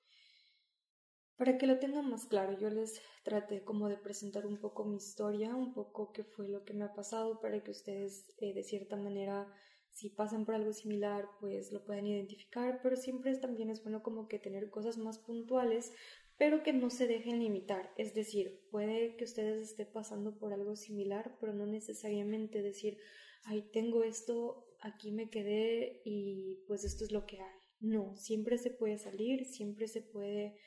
para 1.38 1.58
que 1.58 1.67
lo 1.67 1.80
tengan 1.80 2.10
más 2.10 2.26
claro, 2.26 2.58
yo 2.58 2.69
les 2.69 3.02
traté 3.24 3.63
como 3.65 3.89
de 3.89 3.98
presentar 3.98 4.45
un 4.45 4.58
poco 4.58 4.86
mi 4.86 4.95
historia, 4.95 5.54
un 5.54 5.74
poco 5.74 6.13
qué 6.13 6.24
fue 6.24 6.48
lo 6.48 6.63
que 6.63 6.74
me 6.74 6.86
ha 6.86 6.93
pasado, 6.93 7.41
para 7.41 7.62
que 7.62 7.71
ustedes 7.71 8.34
eh, 8.38 8.54
de 8.54 8.63
cierta 8.63 8.95
manera, 8.95 9.45
si 9.89 10.10
pasan 10.10 10.45
por 10.45 10.56
algo 10.56 10.71
similar, 10.71 11.28
pues 11.41 11.74
lo 11.74 11.84
puedan 11.84 12.08
identificar, 12.08 12.80
pero 12.82 12.95
siempre 12.95 13.36
también 13.38 13.69
es 13.69 13.84
bueno 13.84 14.02
como 14.02 14.30
que 14.30 14.39
tener 14.39 14.69
cosas 14.69 14.98
más 14.98 15.19
puntuales, 15.19 15.91
pero 16.38 16.63
que 16.63 16.71
no 16.71 16.89
se 16.89 17.06
dejen 17.06 17.39
limitar. 17.39 17.93
Es 17.98 18.13
decir, 18.13 18.62
puede 18.71 19.17
que 19.17 19.26
ustedes 19.26 19.62
estén 19.62 19.91
pasando 19.91 20.38
por 20.38 20.54
algo 20.54 20.78
similar, 20.78 21.36
pero 21.41 21.54
no 21.54 21.65
necesariamente 21.65 22.62
decir, 22.62 22.98
ay, 23.43 23.69
tengo 23.74 24.04
esto, 24.04 24.74
aquí 24.86 25.12
me 25.12 25.30
quedé 25.30 26.02
y 26.06 26.63
pues 26.67 26.84
esto 26.84 27.04
es 27.04 27.12
lo 27.12 27.26
que 27.26 27.41
hay. 27.41 27.60
No, 27.80 28.15
siempre 28.15 28.58
se 28.58 28.69
puede 28.69 28.98
salir, 28.98 29.45
siempre 29.45 29.88
se 29.88 30.02
puede 30.02 30.58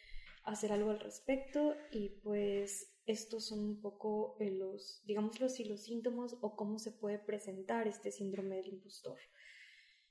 hacer 0.45 0.73
algo 0.73 0.91
al 0.91 1.01
respecto 1.01 1.75
y 1.93 2.21
pues 2.23 2.95
estos 3.07 3.47
son 3.47 3.61
un 3.61 3.81
poco 3.81 4.37
eh, 4.41 4.51
los, 4.51 5.03
digámoslo 5.05 5.47
así, 5.47 5.65
los 5.65 5.83
síntomas 5.83 6.37
o 6.41 6.57
cómo 6.57 6.79
se 6.79 6.93
puede 6.93 7.19
presentar 7.19 7.87
este 7.87 8.11
síndrome 8.11 8.57
del 8.57 8.69
impostor. 8.69 9.19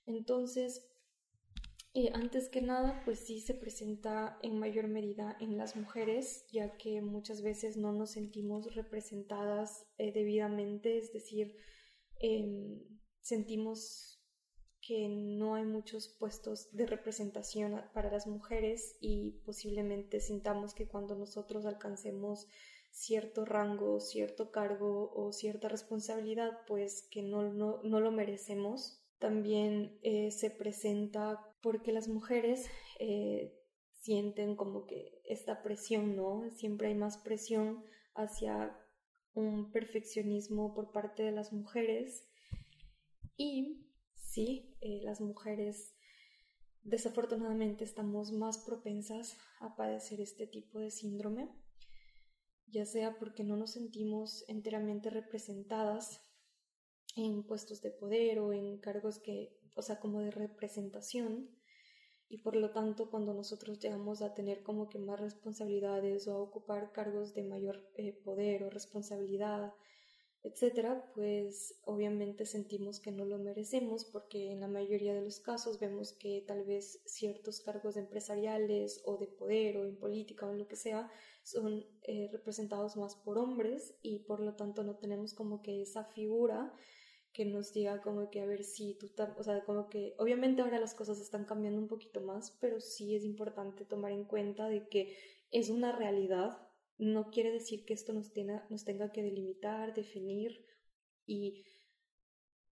Entonces, 0.05 0.89
eh, 1.93 2.09
antes 2.13 2.49
que 2.49 2.61
nada, 2.61 3.01
pues 3.05 3.19
sí 3.19 3.41
se 3.41 3.53
presenta 3.53 4.39
en 4.41 4.57
mayor 4.57 4.87
medida 4.87 5.35
en 5.39 5.57
las 5.57 5.75
mujeres, 5.75 6.45
ya 6.51 6.77
que 6.77 7.01
muchas 7.01 7.41
veces 7.41 7.75
no 7.75 7.91
nos 7.91 8.11
sentimos 8.11 8.73
representadas 8.73 9.85
eh, 9.97 10.11
debidamente, 10.11 10.97
es 10.97 11.11
decir, 11.11 11.55
em, 12.19 12.79
sentimos 13.27 14.21
que 14.81 15.09
no 15.09 15.55
hay 15.55 15.65
muchos 15.65 16.07
puestos 16.07 16.71
de 16.71 16.85
representación 16.85 17.81
para 17.93 18.09
las 18.09 18.25
mujeres 18.25 18.95
y 19.01 19.41
posiblemente 19.45 20.21
sintamos 20.21 20.73
que 20.73 20.87
cuando 20.87 21.15
nosotros 21.15 21.65
alcancemos 21.65 22.47
cierto 22.89 23.43
rango, 23.43 23.99
cierto 23.99 24.49
cargo 24.51 25.11
o 25.13 25.33
cierta 25.33 25.67
responsabilidad, 25.67 26.59
pues 26.67 27.05
que 27.11 27.21
no, 27.21 27.43
no, 27.51 27.99
lo 27.99 28.11
merecemos. 28.11 29.03
También 29.19 29.99
eh, 30.03 30.31
se 30.31 30.49
presenta 30.49 31.53
porque 31.61 31.91
las 31.91 32.07
mujeres 32.07 32.69
eh, 32.99 33.53
sienten 33.91 34.55
como 34.55 34.85
que 34.85 35.21
esta 35.25 35.63
presión, 35.63 36.15
¿no? 36.15 36.49
Siempre 36.51 36.87
hay 36.87 36.95
más 36.95 37.17
presión 37.17 37.83
hacia 38.15 38.73
un 39.33 39.71
perfeccionismo 39.71 40.73
por 40.73 40.93
parte 40.93 41.23
de 41.23 41.31
las 41.33 41.51
mujeres 41.51 42.25
y 43.37 43.87
sí, 44.15 44.75
eh, 44.81 45.01
las 45.03 45.21
mujeres 45.21 45.95
desafortunadamente 46.83 47.83
estamos 47.83 48.31
más 48.31 48.59
propensas 48.59 49.37
a 49.59 49.75
padecer 49.75 50.21
este 50.21 50.47
tipo 50.47 50.79
de 50.79 50.89
síndrome, 50.89 51.49
ya 52.67 52.85
sea 52.85 53.17
porque 53.19 53.43
no 53.43 53.55
nos 53.55 53.73
sentimos 53.73 54.43
enteramente 54.47 55.09
representadas 55.09 56.21
en 57.15 57.43
puestos 57.43 57.81
de 57.81 57.91
poder 57.91 58.39
o 58.39 58.53
en 58.53 58.79
cargos 58.79 59.19
que, 59.19 59.59
o 59.75 59.81
sea, 59.81 59.99
como 59.99 60.21
de 60.21 60.31
representación, 60.31 61.49
y 62.29 62.39
por 62.39 62.55
lo 62.55 62.71
tanto 62.71 63.09
cuando 63.09 63.33
nosotros 63.33 63.79
llegamos 63.79 64.21
a 64.21 64.33
tener 64.33 64.61
como 64.63 64.89
que 64.89 64.99
más 64.99 65.19
responsabilidades 65.19 66.27
o 66.27 66.33
a 66.33 66.41
ocupar 66.41 66.91
cargos 66.91 67.33
de 67.33 67.43
mayor 67.43 67.89
eh, 67.95 68.13
poder 68.23 68.63
o 68.63 68.69
responsabilidad, 68.69 69.73
etcétera, 70.47 71.11
pues 71.13 71.79
obviamente 71.85 72.45
sentimos 72.45 72.99
que 72.99 73.11
no 73.11 73.25
lo 73.25 73.37
merecemos 73.37 74.05
porque 74.05 74.51
en 74.51 74.61
la 74.61 74.67
mayoría 74.67 75.13
de 75.13 75.21
los 75.21 75.39
casos 75.39 75.79
vemos 75.79 76.13
que 76.13 76.43
tal 76.47 76.63
vez 76.63 77.01
ciertos 77.05 77.61
cargos 77.61 77.97
empresariales 77.97 79.01
o 79.05 79.17
de 79.17 79.27
poder 79.27 79.77
o 79.77 79.85
en 79.85 79.97
política 79.97 80.45
o 80.45 80.51
en 80.51 80.59
lo 80.59 80.67
que 80.67 80.75
sea 80.75 81.11
son 81.43 81.85
eh, 82.03 82.29
representados 82.31 82.97
más 82.97 83.15
por 83.15 83.37
hombres 83.37 83.95
y 84.01 84.19
por 84.19 84.39
lo 84.39 84.55
tanto 84.55 84.83
no 84.83 84.95
tenemos 84.95 85.33
como 85.33 85.61
que 85.61 85.81
esa 85.81 86.03
figura 86.05 86.73
que 87.33 87.45
nos 87.45 87.71
diga 87.71 88.01
como 88.01 88.31
que 88.31 88.41
a 88.41 88.45
ver 88.45 88.63
si 88.63 88.95
tú, 88.95 89.11
o 89.37 89.43
sea, 89.43 89.63
como 89.63 89.89
que 89.89 90.15
obviamente 90.17 90.61
ahora 90.61 90.79
las 90.79 90.95
cosas 90.95 91.19
están 91.19 91.45
cambiando 91.45 91.79
un 91.79 91.87
poquito 91.87 92.19
más, 92.21 92.57
pero 92.59 92.81
sí 92.81 93.15
es 93.15 93.23
importante 93.23 93.85
tomar 93.85 94.11
en 94.11 94.25
cuenta 94.25 94.67
de 94.67 94.87
que 94.87 95.15
es 95.51 95.69
una 95.69 95.91
realidad 95.91 96.66
no 96.97 97.29
quiere 97.29 97.51
decir 97.51 97.85
que 97.85 97.93
esto 97.93 98.13
nos, 98.13 98.31
nos 98.69 98.83
tenga 98.83 99.11
que 99.11 99.23
delimitar, 99.23 99.93
definir, 99.93 100.65
y, 101.25 101.63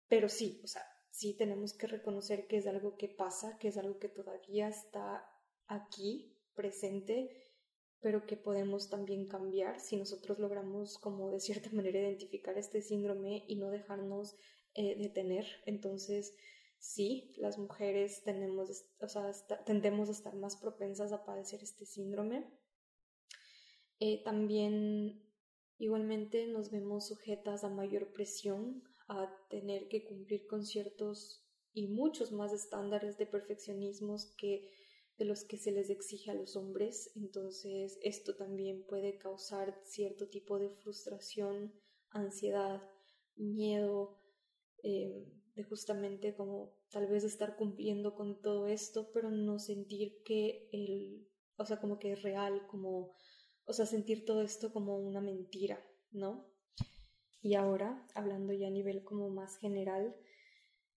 pero 0.08 0.30
sí, 0.30 0.62
o 0.64 0.68
sea, 0.68 0.84
sí 1.12 1.36
tenemos 1.38 1.74
que 1.74 1.88
reconocer 1.88 2.48
que 2.48 2.58
es 2.58 2.68
algo 2.68 2.98
que 2.98 3.08
pasa, 3.08 3.58
que 3.60 3.70
es 3.70 3.78
algo 3.78 4.00
que 4.00 4.10
todavía 4.10 4.68
está 4.68 5.26
aquí, 5.68 6.36
presente, 6.54 7.30
pero 8.00 8.26
que 8.26 8.38
podemos 8.38 8.90
también 8.90 9.28
cambiar 9.28 9.80
si 9.80 9.98
nosotros 9.98 10.40
logramos 10.40 10.98
como 11.00 11.32
de 11.32 11.40
cierta 11.40 11.70
manera 11.74 12.00
identificar 12.00 12.58
este 12.58 12.82
síndrome 12.82 13.46
y 13.48 13.56
no 13.56 13.70
dejarnos 13.70 14.36
eh, 14.74 14.96
detener. 14.98 15.46
Entonces, 15.66 16.36
sí, 16.78 17.34
las 17.38 17.58
mujeres 17.58 18.24
tenemos, 18.24 18.86
o 19.00 19.08
sea, 19.08 19.32
tendemos 19.66 20.10
a 20.10 20.12
estar 20.12 20.36
más 20.36 20.58
propensas 20.58 21.12
a 21.14 21.26
padecer 21.26 21.64
este 21.64 21.86
síndrome. 21.86 22.46
Eh, 24.00 24.24
también 24.24 25.22
igualmente 25.78 26.48
nos 26.48 26.72
vemos 26.72 27.08
sujetas 27.08 27.64
a 27.64 27.70
mayor 27.70 28.12
presión, 28.14 28.84
a 29.08 29.30
tener 29.50 29.88
que 29.88 30.04
cumplir 30.04 30.48
con 30.48 30.66
ciertos 30.66 31.46
y 31.74 31.88
muchos 31.88 32.32
más 32.32 32.54
estándares 32.54 33.18
de 33.18 33.28
perfeccionismos 33.28 34.34
que 34.38 34.70
de 35.18 35.26
los 35.26 35.46
que 35.46 35.58
se 35.58 35.72
les 35.72 35.90
exige 35.90 36.32
a 36.32 36.34
los 36.34 36.56
hombres. 36.56 37.12
Entonces, 37.16 37.98
esto 38.02 38.36
también 38.36 38.86
puede 38.86 39.18
causar 39.18 39.80
cierto 39.84 40.28
tipo 40.28 40.60
de 40.60 40.70
frustración, 40.70 41.74
ansiedad, 42.10 42.82
miedo, 43.36 44.18
eh, 44.84 45.26
de 45.56 45.64
justamente 45.64 46.36
como 46.36 46.76
tal 46.92 47.08
vez 47.08 47.24
estar 47.24 47.56
cumpliendo 47.56 48.14
con 48.14 48.42
todo 48.42 48.68
esto, 48.68 49.10
pero 49.14 49.32
no 49.32 49.58
sentir 49.58 50.22
que 50.24 50.70
el, 50.72 51.28
o 51.58 51.66
sea, 51.66 51.80
como 51.80 51.98
que 51.98 52.12
es 52.12 52.22
real, 52.22 52.68
como, 52.68 53.16
o 53.66 53.74
sea, 53.74 53.86
sentir 53.86 54.26
todo 54.26 54.42
esto 54.42 54.72
como 54.72 54.98
una 54.98 55.22
mentira, 55.22 55.84
¿no? 56.12 56.46
Y 57.42 57.56
ahora, 57.56 58.08
hablando 58.16 58.54
ya 58.54 58.68
a 58.68 58.72
nivel 58.72 59.04
como 59.04 59.30
más 59.30 59.58
general, 59.58 60.16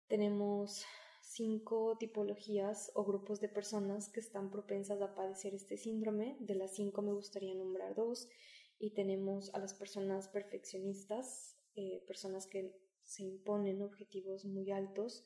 tenemos 0.07 0.85
cinco 1.21 1.97
tipologías 1.99 2.91
o 2.95 3.03
grupos 3.03 3.41
de 3.41 3.49
personas 3.49 4.09
que 4.09 4.21
están 4.21 4.49
propensas 4.49 5.01
a 5.01 5.13
padecer 5.13 5.53
este 5.53 5.77
síndrome. 5.77 6.37
De 6.39 6.55
las 6.55 6.75
cinco 6.75 7.01
me 7.01 7.11
gustaría 7.11 7.53
nombrar 7.53 7.95
dos. 7.95 8.29
Y 8.79 8.91
tenemos 8.91 9.53
a 9.53 9.59
las 9.59 9.73
personas 9.73 10.29
perfeccionistas, 10.29 11.57
eh, 11.75 12.03
personas 12.07 12.47
que 12.47 12.73
se 13.03 13.23
imponen 13.23 13.81
objetivos 13.81 14.45
muy 14.45 14.71
altos, 14.71 15.25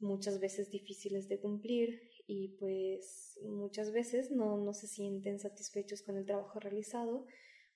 muchas 0.00 0.40
veces 0.40 0.70
difíciles 0.70 1.28
de 1.28 1.40
cumplir 1.40 2.10
y 2.26 2.56
pues 2.58 3.38
muchas 3.42 3.92
veces 3.92 4.30
no, 4.30 4.56
no 4.56 4.72
se 4.72 4.86
sienten 4.86 5.38
satisfechos 5.38 6.02
con 6.02 6.16
el 6.16 6.24
trabajo 6.24 6.58
realizado 6.58 7.26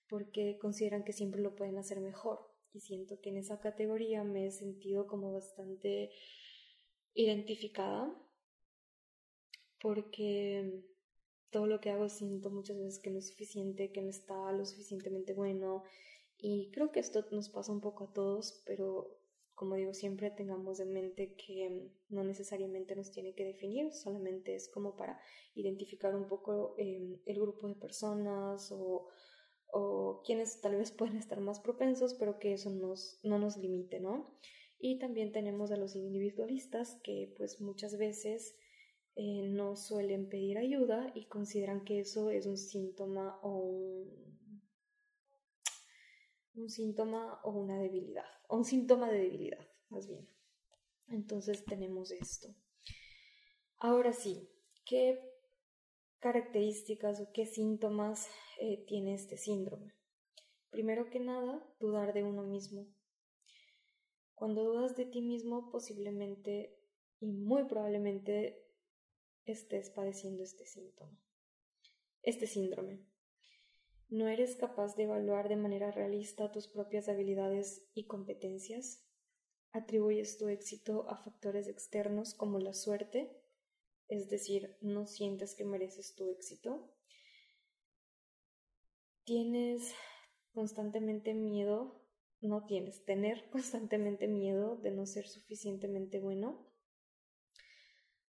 porque 0.08 0.58
consideran 0.58 1.04
que 1.04 1.12
siempre 1.12 1.40
lo 1.40 1.54
pueden 1.54 1.76
hacer 1.78 2.00
mejor. 2.00 2.40
Y 2.72 2.80
siento 2.80 3.20
que 3.20 3.30
en 3.30 3.38
esa 3.38 3.61
categoría 3.61 4.24
me 4.24 4.46
he 4.46 4.50
sentido 4.50 5.06
como 5.06 5.32
bastante 5.32 6.11
identificada 7.14 8.14
porque 9.80 10.84
todo 11.50 11.66
lo 11.66 11.80
que 11.80 11.90
hago 11.90 12.08
siento 12.08 12.50
muchas 12.50 12.78
veces 12.78 13.00
que 13.00 13.11
no 13.11 13.18
es 13.18 13.28
suficiente, 13.28 13.92
que 13.92 14.02
no 14.02 14.11
está 14.11 14.52
lo 14.52 14.64
suficientemente 14.64 15.32
bueno 15.32 15.84
y 16.37 16.70
creo 16.70 16.92
que 16.92 17.00
esto 17.00 17.24
nos 17.32 17.48
pasa 17.48 17.72
un 17.72 17.80
poco 17.80 18.04
a 18.04 18.12
todos, 18.12 18.62
pero 18.64 19.18
como 19.59 19.75
digo, 19.75 19.92
siempre 19.92 20.31
tengamos 20.31 20.79
en 20.79 20.92
mente 20.92 21.35
que 21.35 21.90
no 22.11 22.23
necesariamente 22.23 22.94
nos 22.94 23.11
tiene 23.11 23.35
que 23.35 23.44
definir, 23.44 23.92
solamente 23.92 24.55
es 24.55 24.68
como 24.68 24.94
para 24.97 25.21
identificar 25.57 26.14
un 26.14 26.29
poco 26.29 26.77
em, 26.79 27.18
el 27.27 27.40
grupo 27.40 27.66
de 27.66 27.75
personas 27.75 28.71
o, 28.71 29.09
o, 29.73 30.23
quienes 30.25 30.61
tal 30.61 30.77
vez 30.77 30.92
pueden 30.99 31.16
estar 31.16 31.40
más 31.40 31.59
propensos, 31.59 32.14
pero 32.14 32.38
que 32.38 32.53
eso 32.53 32.71
nos, 32.71 33.18
no 33.25 33.40
nos 33.40 33.57
limite, 33.57 33.99
¿no? 33.99 34.38
Y 34.79 35.01
también 35.01 35.33
tenemos 35.33 35.73
a 35.73 35.77
los 35.77 35.97
individualistas 35.97 37.01
que 37.03 37.35
pues 37.37 37.61
muchas 37.61 37.99
veces 37.99 38.55
eh, 39.16 39.42
no 39.42 39.75
suelen 39.75 40.29
pedir 40.29 40.59
ayuda 40.59 41.11
y 41.16 41.27
consideran 41.27 41.85
que 41.85 41.99
eso 41.99 42.31
es 42.31 42.47
un 42.47 42.57
síntoma 42.57 43.40
o 43.42 43.59
un 43.59 44.38
un 46.59 46.71
síntoma 46.71 47.40
o 47.44 47.51
una 47.51 47.79
debilidad, 47.79 48.27
o 48.49 48.57
un 48.57 48.64
síntoma 48.64 49.11
de 49.11 49.18
debilidad, 49.18 49.66
más 49.88 50.09
bien. 50.09 50.29
Entonces 51.09 51.64
tenemos 51.64 52.11
esto. 52.11 52.55
Ahora 53.79 54.12
sí, 54.12 54.51
¿qué 54.85 55.21
características 56.18 57.21
o 57.21 57.31
qué 57.33 57.47
síntomas 57.47 58.29
eh, 58.61 58.85
tiene 58.87 59.14
este 59.14 59.37
síndrome? 59.37 59.94
Primero 60.71 61.09
que 61.09 61.21
nada, 61.21 61.64
dudar 61.81 62.12
de 62.12 62.25
uno 62.25 62.42
mismo. 62.42 62.87
Cuando 64.35 64.64
dudas 64.64 64.97
de 64.97 65.07
ti 65.07 65.23
mismo, 65.23 65.71
posiblemente 65.71 66.79
y 67.21 67.33
muy 67.33 67.64
probablemente 67.64 68.64
estés 69.44 69.90
padeciendo 69.90 70.42
este 70.42 70.66
síntoma, 70.66 71.18
este 72.23 72.47
síndrome. 72.47 73.01
¿No 74.11 74.27
eres 74.27 74.57
capaz 74.57 74.97
de 74.97 75.03
evaluar 75.03 75.51
de 75.51 75.57
manera 75.57 75.90
realista 75.90 76.51
tus 76.51 76.66
propias 76.66 77.11
habilidades 77.11 77.87
y 77.92 78.07
competencias? 78.07 79.07
¿Atribuyes 79.73 80.38
tu 80.38 80.49
éxito 80.49 81.07
a 81.11 81.16
factores 81.18 81.68
externos 81.68 82.33
como 82.33 82.59
la 82.59 82.73
suerte? 82.73 83.31
Es 84.09 84.31
decir, 84.31 84.79
¿no 84.81 85.07
sientes 85.07 85.55
que 85.55 85.66
mereces 85.66 86.14
tu 86.14 86.31
éxito? 86.31 86.90
¿Tienes 89.25 89.92
constantemente 90.55 91.35
miedo? 91.35 92.03
No 92.40 92.64
tienes, 92.64 93.05
tener 93.05 93.49
constantemente 93.51 94.27
miedo 94.27 94.77
de 94.77 94.90
no 94.90 95.05
ser 95.05 95.29
suficientemente 95.29 96.18
bueno. 96.18 96.66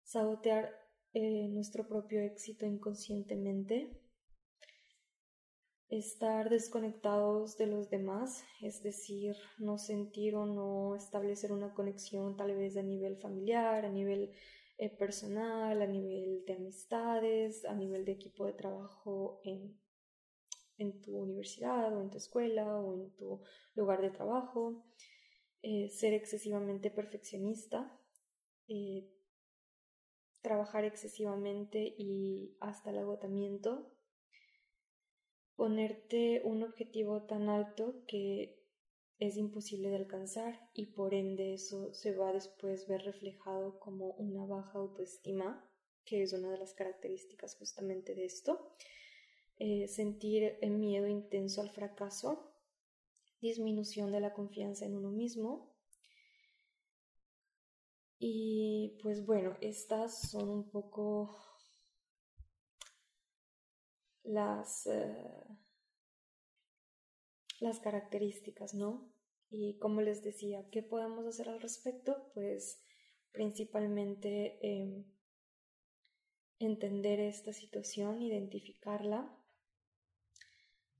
Sabotear 0.02 0.74
eh, 1.12 1.46
nuestro 1.46 1.86
propio 1.86 2.20
éxito 2.20 2.66
inconscientemente 2.66 4.07
estar 5.90 6.50
desconectados 6.50 7.56
de 7.56 7.66
los 7.66 7.88
demás, 7.88 8.44
es 8.60 8.82
decir, 8.82 9.36
no 9.58 9.78
sentir 9.78 10.36
o 10.36 10.44
no 10.44 10.94
establecer 10.94 11.50
una 11.50 11.72
conexión 11.72 12.36
tal 12.36 12.54
vez 12.54 12.76
a 12.76 12.82
nivel 12.82 13.16
familiar, 13.16 13.86
a 13.86 13.88
nivel 13.90 14.32
eh, 14.76 14.90
personal, 14.90 15.80
a 15.80 15.86
nivel 15.86 16.44
de 16.46 16.54
amistades, 16.54 17.64
a 17.64 17.74
nivel 17.74 18.04
de 18.04 18.12
equipo 18.12 18.44
de 18.44 18.52
trabajo 18.52 19.40
en, 19.44 19.80
en 20.76 21.00
tu 21.00 21.16
universidad 21.16 21.96
o 21.96 22.02
en 22.02 22.10
tu 22.10 22.18
escuela 22.18 22.78
o 22.80 22.94
en 22.94 23.10
tu 23.16 23.40
lugar 23.74 24.02
de 24.02 24.10
trabajo, 24.10 24.84
eh, 25.62 25.88
ser 25.88 26.12
excesivamente 26.12 26.90
perfeccionista, 26.90 27.98
eh, 28.68 29.10
trabajar 30.42 30.84
excesivamente 30.84 31.94
y 31.98 32.56
hasta 32.60 32.90
el 32.90 32.98
agotamiento 32.98 33.97
ponerte 35.58 36.40
un 36.44 36.62
objetivo 36.62 37.24
tan 37.24 37.48
alto 37.48 38.04
que 38.06 38.64
es 39.18 39.36
imposible 39.36 39.88
de 39.88 39.96
alcanzar 39.96 40.70
y 40.72 40.92
por 40.92 41.14
ende 41.14 41.52
eso 41.52 41.92
se 41.92 42.14
va 42.14 42.28
a 42.28 42.32
después 42.32 42.86
ver 42.86 43.02
reflejado 43.02 43.80
como 43.80 44.12
una 44.12 44.46
baja 44.46 44.78
autoestima, 44.78 45.68
que 46.04 46.22
es 46.22 46.32
una 46.32 46.52
de 46.52 46.58
las 46.58 46.74
características 46.74 47.56
justamente 47.56 48.14
de 48.14 48.26
esto. 48.26 48.72
Eh, 49.58 49.88
sentir 49.88 50.58
el 50.60 50.70
miedo 50.70 51.08
intenso 51.08 51.60
al 51.60 51.70
fracaso, 51.70 52.54
disminución 53.40 54.12
de 54.12 54.20
la 54.20 54.34
confianza 54.34 54.86
en 54.86 54.96
uno 54.96 55.10
mismo. 55.10 55.74
Y 58.20 58.96
pues 59.02 59.26
bueno, 59.26 59.56
estas 59.60 60.30
son 60.30 60.50
un 60.50 60.70
poco 60.70 61.36
las, 64.28 64.86
eh, 64.86 65.46
las 67.60 67.80
características, 67.80 68.74
¿no? 68.74 69.10
Y 69.50 69.78
como 69.78 70.02
les 70.02 70.22
decía, 70.22 70.68
¿qué 70.70 70.82
podemos 70.82 71.26
hacer 71.26 71.48
al 71.48 71.60
respecto? 71.60 72.30
Pues 72.34 72.82
principalmente 73.32 74.58
em, 74.60 75.04
entender 76.58 77.20
esta 77.20 77.52
situación, 77.52 78.20
identificarla, 78.20 79.34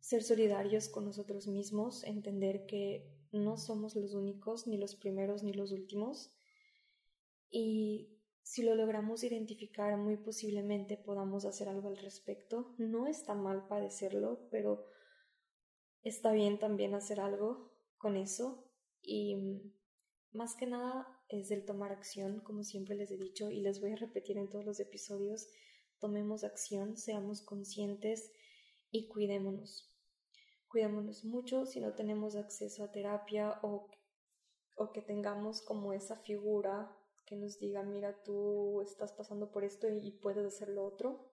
ser 0.01 0.23
solidarios 0.23 0.89
con 0.89 1.05
nosotros 1.05 1.49
mismos, 1.49 2.05
entender 2.05 2.65
que 2.65 3.13
no 3.31 3.59
somos 3.59 3.95
los 3.95 4.15
únicos, 4.15 4.67
ni 4.67 4.79
los 4.79 4.97
primeros, 4.97 5.43
ni 5.43 5.53
los 5.53 5.71
últimos, 5.71 6.33
y 7.51 8.18
si 8.49 8.63
lo 8.63 8.75
logramos 8.75 9.25
identificar, 9.25 9.99
muy 9.99 10.17
posiblemente 10.17 10.97
podamos 10.97 11.45
hacer 11.45 11.69
algo 11.69 11.89
al 11.89 11.99
respecto. 11.99 12.75
No 12.79 13.07
está 13.07 13.35
mal 13.35 13.69
padecerlo, 13.69 14.49
pero 14.51 14.87
está 16.03 16.33
bien 16.33 16.59
también 16.59 16.95
hacer 16.95 17.21
algo 17.21 17.75
con 17.99 18.17
eso. 18.17 18.65
Y 19.03 19.37
mm, 19.37 19.75
más 20.33 20.57
que 20.57 20.67
nada 20.67 21.07
es 21.29 21.51
el 21.51 21.67
tomar 21.67 21.93
acción, 21.93 22.41
como 22.41 22.65
siempre 22.65 22.97
les 22.97 23.11
he 23.11 23.19
dicho 23.19 23.51
y 23.51 23.61
les 23.61 23.83
voy 23.83 23.93
a 23.93 23.97
repetir 23.97 24.39
en 24.39 24.49
todos 24.49 24.65
los 24.65 24.81
episodios. 24.81 25.47
Tomemos 25.99 26.43
acción, 26.43 26.97
seamos 26.97 27.43
conscientes 27.43 28.33
y 28.91 29.09
cuidémonos. 29.09 29.95
Cuidémonos 30.69 31.23
mucho 31.27 31.67
si 31.67 31.81
no 31.81 31.93
tenemos 31.93 32.35
acceso 32.35 32.83
a 32.83 32.93
terapia 32.93 33.61
o, 33.63 33.91
o 34.75 34.93
que 34.93 35.03
tengamos 35.03 35.61
como 35.61 35.93
esa 35.93 36.17
figura 36.17 36.98
que 37.29 37.37
nos 37.37 37.59
diga, 37.59 37.83
mira, 37.83 38.23
tú 38.25 38.81
estás 38.83 39.13
pasando 39.13 39.51
por 39.51 39.65
esto 39.65 39.89
y 39.89 40.13
puedes 40.23 40.47
hacer 40.47 40.69
lo 40.71 40.85
otro. 40.85 41.31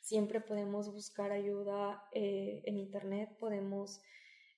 siempre 0.00 0.40
podemos 0.42 0.92
buscar 0.92 1.32
ayuda 1.32 2.02
eh, 2.12 2.62
en 2.66 2.76
Internet, 2.76 3.30
podemos... 3.38 4.02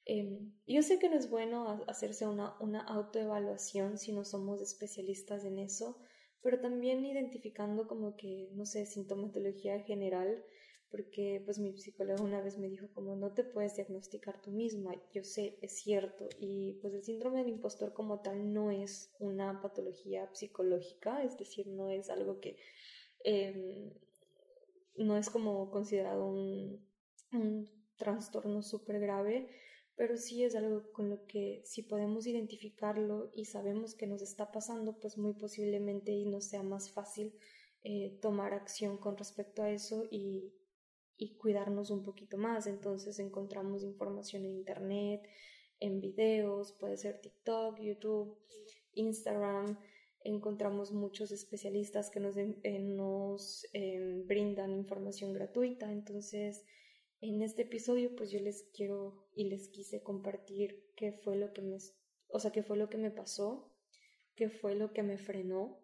Em, 0.05 0.53
yo 0.67 0.83
sé 0.83 0.99
que 0.99 1.09
no 1.09 1.17
es 1.17 1.31
bueno 1.31 1.85
hacerse 1.89 2.27
una, 2.27 2.57
una 2.61 2.81
autoevaluación 2.81 3.99
si 3.99 4.13
no 4.13 4.25
somos 4.25 4.61
especialistas 4.61 5.45
en 5.45 5.59
eso, 5.59 5.99
pero 6.43 6.61
también 6.61 7.05
identificando 7.05 7.87
como 7.87 8.17
que, 8.17 8.51
no 8.55 8.67
sé, 8.67 8.87
sintomatología 8.87 9.81
general, 9.81 10.45
porque 10.91 11.43
pues 11.45 11.59
mi 11.59 11.77
psicóloga 11.77 12.23
una 12.23 12.41
vez 12.41 12.59
me 12.59 12.69
dijo 12.69 12.89
como 12.95 13.17
no 13.17 13.33
te 13.33 13.45
puedes 13.45 13.75
diagnosticar 13.75 14.41
tú 14.41 14.51
misma, 14.51 14.95
yo 15.13 15.25
sé, 15.25 15.59
es 15.63 15.81
cierto, 15.81 16.29
y 16.39 16.75
pues 16.81 16.95
el 16.95 17.05
síndrome 17.05 17.39
del 17.41 17.49
impostor 17.49 17.93
como 17.93 18.21
tal 18.21 18.53
no 18.53 18.71
es 18.71 19.13
una 19.19 19.61
patología 19.61 20.29
psicológica, 20.35 21.23
es 21.23 21.37
decir, 21.37 21.67
no 21.69 21.91
es 21.91 22.11
algo 22.11 22.41
que 22.41 22.57
em, 23.25 23.91
no 24.97 25.17
es 25.17 25.29
como 25.31 25.71
considerado 25.71 26.27
un, 26.27 26.87
un 27.33 27.69
trastorno 27.97 28.63
súper 28.63 29.01
grave, 29.01 29.49
pero 29.97 30.17
sí 30.17 30.45
es 30.45 30.55
algo 30.55 30.93
con 30.93 31.09
lo 31.09 31.27
que 31.27 31.63
si 31.65 31.83
podemos 31.83 32.27
identificarlo 32.27 33.31
y 33.35 33.47
sabemos 33.47 33.95
que 33.95 34.07
nos 34.07 34.23
está 34.23 34.53
pasando, 34.53 34.99
pues 35.01 35.17
muy 35.17 35.33
posiblemente 35.33 36.13
y 36.13 36.27
nos 36.27 36.45
sea 36.45 36.63
más 36.63 36.93
fácil 36.93 37.35
eh, 37.83 38.19
tomar 38.21 38.53
acción 38.53 38.99
con 38.99 39.17
respecto 39.17 39.63
a 39.63 39.71
eso 39.71 40.05
y, 40.11 40.53
y 41.17 41.37
cuidarnos 41.37 41.91
un 41.91 42.03
poquito 42.03 42.37
más. 42.37 42.67
Entonces 42.67 43.19
encontramos 43.19 43.83
información 43.83 44.45
en 44.45 44.57
Internet, 44.57 45.23
en 45.81 46.01
videos, 46.01 46.73
puede 46.73 46.97
ser 46.97 47.21
TikTok, 47.21 47.79
YouTube, 47.81 48.39
Instagram. 48.95 49.79
Encontramos 50.25 50.93
muchos 50.93 51.31
especialistas 51.31 52.11
que 52.11 52.21
nos, 52.21 52.37
eh, 52.37 52.79
nos 52.81 53.67
em, 53.73 54.27
brindan 54.27 54.73
información 54.73 55.33
gratuita. 55.33 55.93
Entonces, 55.93 56.65
en 57.21 57.43
este 57.43 57.63
episodio, 57.63 58.15
pues 58.17 58.31
yo 58.31 58.41
les 58.41 58.65
quiero 58.75 59.29
y 59.35 59.45
les 59.45 59.69
quise 59.69 60.03
compartir 60.03 60.93
qué 60.97 61.13
fue 61.13 61.37
lo 61.37 61.53
que 61.53 61.63
me, 61.63 61.79
o 62.29 62.41
sea, 62.41 62.51
qué 62.51 62.63
fue 62.63 62.77
lo 62.77 62.89
que 62.89 62.99
me 62.99 63.11
pasó, 63.11 63.73
qué 64.35 64.51
fue 64.51 64.75
lo 64.75 64.93
que 64.93 65.03
me 65.03 65.17
frenó 65.17 65.81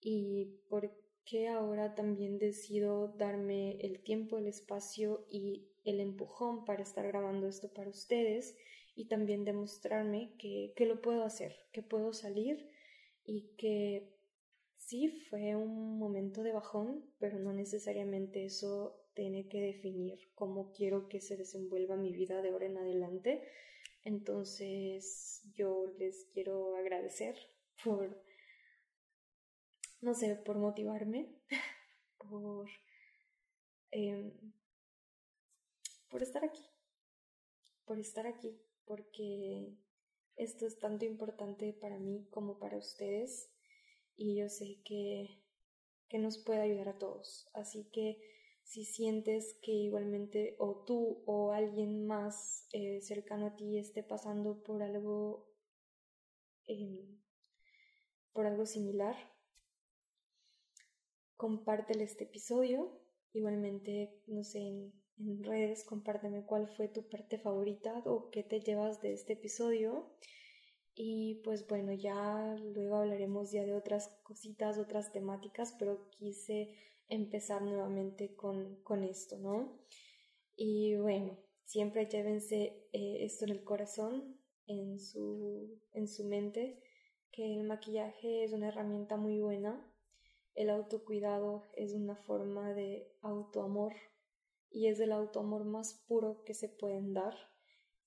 y 0.00 0.62
por 0.68 0.90
que 1.30 1.46
ahora 1.46 1.94
también 1.94 2.38
decido 2.38 3.14
darme 3.16 3.76
el 3.82 4.02
tiempo, 4.02 4.36
el 4.38 4.48
espacio 4.48 5.26
y 5.30 5.68
el 5.84 6.00
empujón 6.00 6.64
para 6.64 6.82
estar 6.82 7.06
grabando 7.06 7.46
esto 7.46 7.72
para 7.72 7.88
ustedes 7.88 8.56
y 8.96 9.06
también 9.06 9.44
demostrarme 9.44 10.34
que, 10.38 10.72
que 10.74 10.86
lo 10.86 11.00
puedo 11.00 11.22
hacer, 11.22 11.54
que 11.72 11.82
puedo 11.82 12.12
salir 12.12 12.68
y 13.24 13.54
que 13.56 14.12
sí 14.76 15.08
fue 15.30 15.54
un 15.54 16.00
momento 16.00 16.42
de 16.42 16.52
bajón, 16.52 17.04
pero 17.20 17.38
no 17.38 17.52
necesariamente 17.52 18.44
eso 18.44 19.00
tiene 19.14 19.48
que 19.48 19.60
definir 19.60 20.18
cómo 20.34 20.72
quiero 20.72 21.08
que 21.08 21.20
se 21.20 21.36
desenvuelva 21.36 21.96
mi 21.96 22.12
vida 22.12 22.42
de 22.42 22.50
ahora 22.50 22.66
en 22.66 22.76
adelante. 22.76 23.44
Entonces 24.02 25.42
yo 25.54 25.94
les 25.96 26.24
quiero 26.32 26.74
agradecer 26.74 27.36
por 27.84 28.20
no 30.00 30.14
sé, 30.14 30.36
por 30.36 30.58
motivarme, 30.58 31.34
por, 32.18 32.68
em, 33.90 34.32
por 36.08 36.22
estar 36.22 36.44
aquí, 36.44 36.64
por 37.84 37.98
estar 37.98 38.26
aquí, 38.26 38.60
porque 38.84 39.76
esto 40.36 40.66
es 40.66 40.78
tanto 40.78 41.04
importante 41.04 41.72
para 41.72 41.98
mí 41.98 42.26
como 42.30 42.58
para 42.58 42.78
ustedes 42.78 43.50
y 44.16 44.36
yo 44.36 44.48
sé 44.48 44.80
que, 44.84 45.42
que 46.08 46.18
nos 46.18 46.38
puede 46.38 46.60
ayudar 46.60 46.88
a 46.88 46.98
todos. 46.98 47.50
Así 47.52 47.90
que 47.92 48.18
si 48.62 48.84
sientes 48.84 49.58
que 49.62 49.72
igualmente 49.72 50.56
o 50.58 50.84
tú 50.84 51.22
o 51.26 51.52
alguien 51.52 52.06
más 52.06 52.66
eh, 52.72 53.00
cercano 53.00 53.46
a 53.46 53.56
ti 53.56 53.78
esté 53.78 54.02
pasando 54.02 54.62
por 54.62 54.82
algo, 54.82 55.48
em, 56.66 57.20
por 58.32 58.46
algo 58.46 58.66
similar, 58.66 59.16
compártele 61.40 62.04
este 62.04 62.24
episodio. 62.24 63.00
Igualmente, 63.32 64.20
no 64.26 64.44
sé, 64.44 64.58
en, 64.58 64.92
redes, 65.42 65.84
compárteme 65.84 66.44
cuál 66.44 66.68
fue 66.76 66.88
tu 66.88 67.08
parte 67.08 67.38
favorita 67.38 68.02
o 68.04 68.30
qué 68.30 68.42
te 68.42 68.60
llevas 68.60 69.00
de 69.00 69.14
este 69.14 69.32
episodio. 69.32 70.14
Y 70.94 71.40
pues 71.42 71.66
bueno, 71.66 71.94
ya 71.94 72.56
luego 72.74 72.96
hablaremos 72.96 73.52
ya 73.52 73.64
de 73.64 73.74
otras 73.74 74.08
cositas, 74.22 74.78
otras 74.78 75.12
temáticas, 75.12 75.74
pero 75.78 76.10
quise 76.10 76.74
empezar 77.08 77.62
nuevamente 77.62 78.34
con, 78.34 78.82
con 78.82 79.02
esto, 79.02 79.38
¿no? 79.38 79.80
Y 80.56 80.96
bueno, 80.96 81.38
siempre 81.64 82.06
llévense 82.06 82.86
eh, 82.92 83.24
esto 83.24 83.46
en 83.46 83.52
el 83.52 83.64
corazón, 83.64 84.38
en 84.66 85.00
su, 85.00 85.80
en 85.92 86.06
su 86.06 86.24
mente, 86.26 86.82
que 87.32 87.54
el 87.54 87.64
maquillaje 87.64 88.44
es 88.44 88.52
una 88.52 88.68
herramienta 88.68 89.16
muy 89.16 89.40
buena 89.40 89.89
el 90.54 90.70
autocuidado 90.70 91.70
es 91.74 91.94
una 91.94 92.16
forma 92.16 92.72
de 92.74 93.12
autoamor 93.22 93.92
y 94.70 94.88
es 94.88 95.00
el 95.00 95.12
autoamor 95.12 95.64
más 95.64 96.04
puro 96.06 96.42
que 96.44 96.54
se 96.54 96.68
pueden 96.68 97.12
dar 97.12 97.34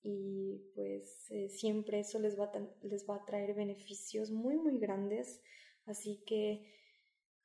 y 0.02 0.70
pues 0.74 1.30
eh, 1.30 1.48
siempre 1.48 2.00
eso 2.00 2.18
les 2.18 2.38
va, 2.38 2.44
a 2.44 2.86
les 2.86 3.08
va 3.08 3.16
a 3.16 3.24
traer 3.24 3.54
beneficios 3.54 4.30
muy 4.30 4.56
muy 4.56 4.78
grandes. 4.78 5.40
Así 5.86 6.22
que 6.26 6.70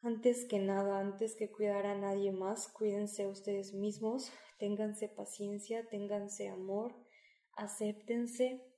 antes 0.01 0.45
que 0.45 0.59
nada, 0.59 0.99
antes 0.99 1.35
que 1.35 1.49
cuidar 1.49 1.85
a 1.85 1.97
nadie 1.97 2.31
más, 2.31 2.67
cuídense 2.67 3.27
ustedes 3.27 3.73
mismos, 3.73 4.31
ténganse 4.57 5.07
paciencia, 5.07 5.87
ténganse 5.89 6.49
amor, 6.49 6.95
acéptense 7.55 8.68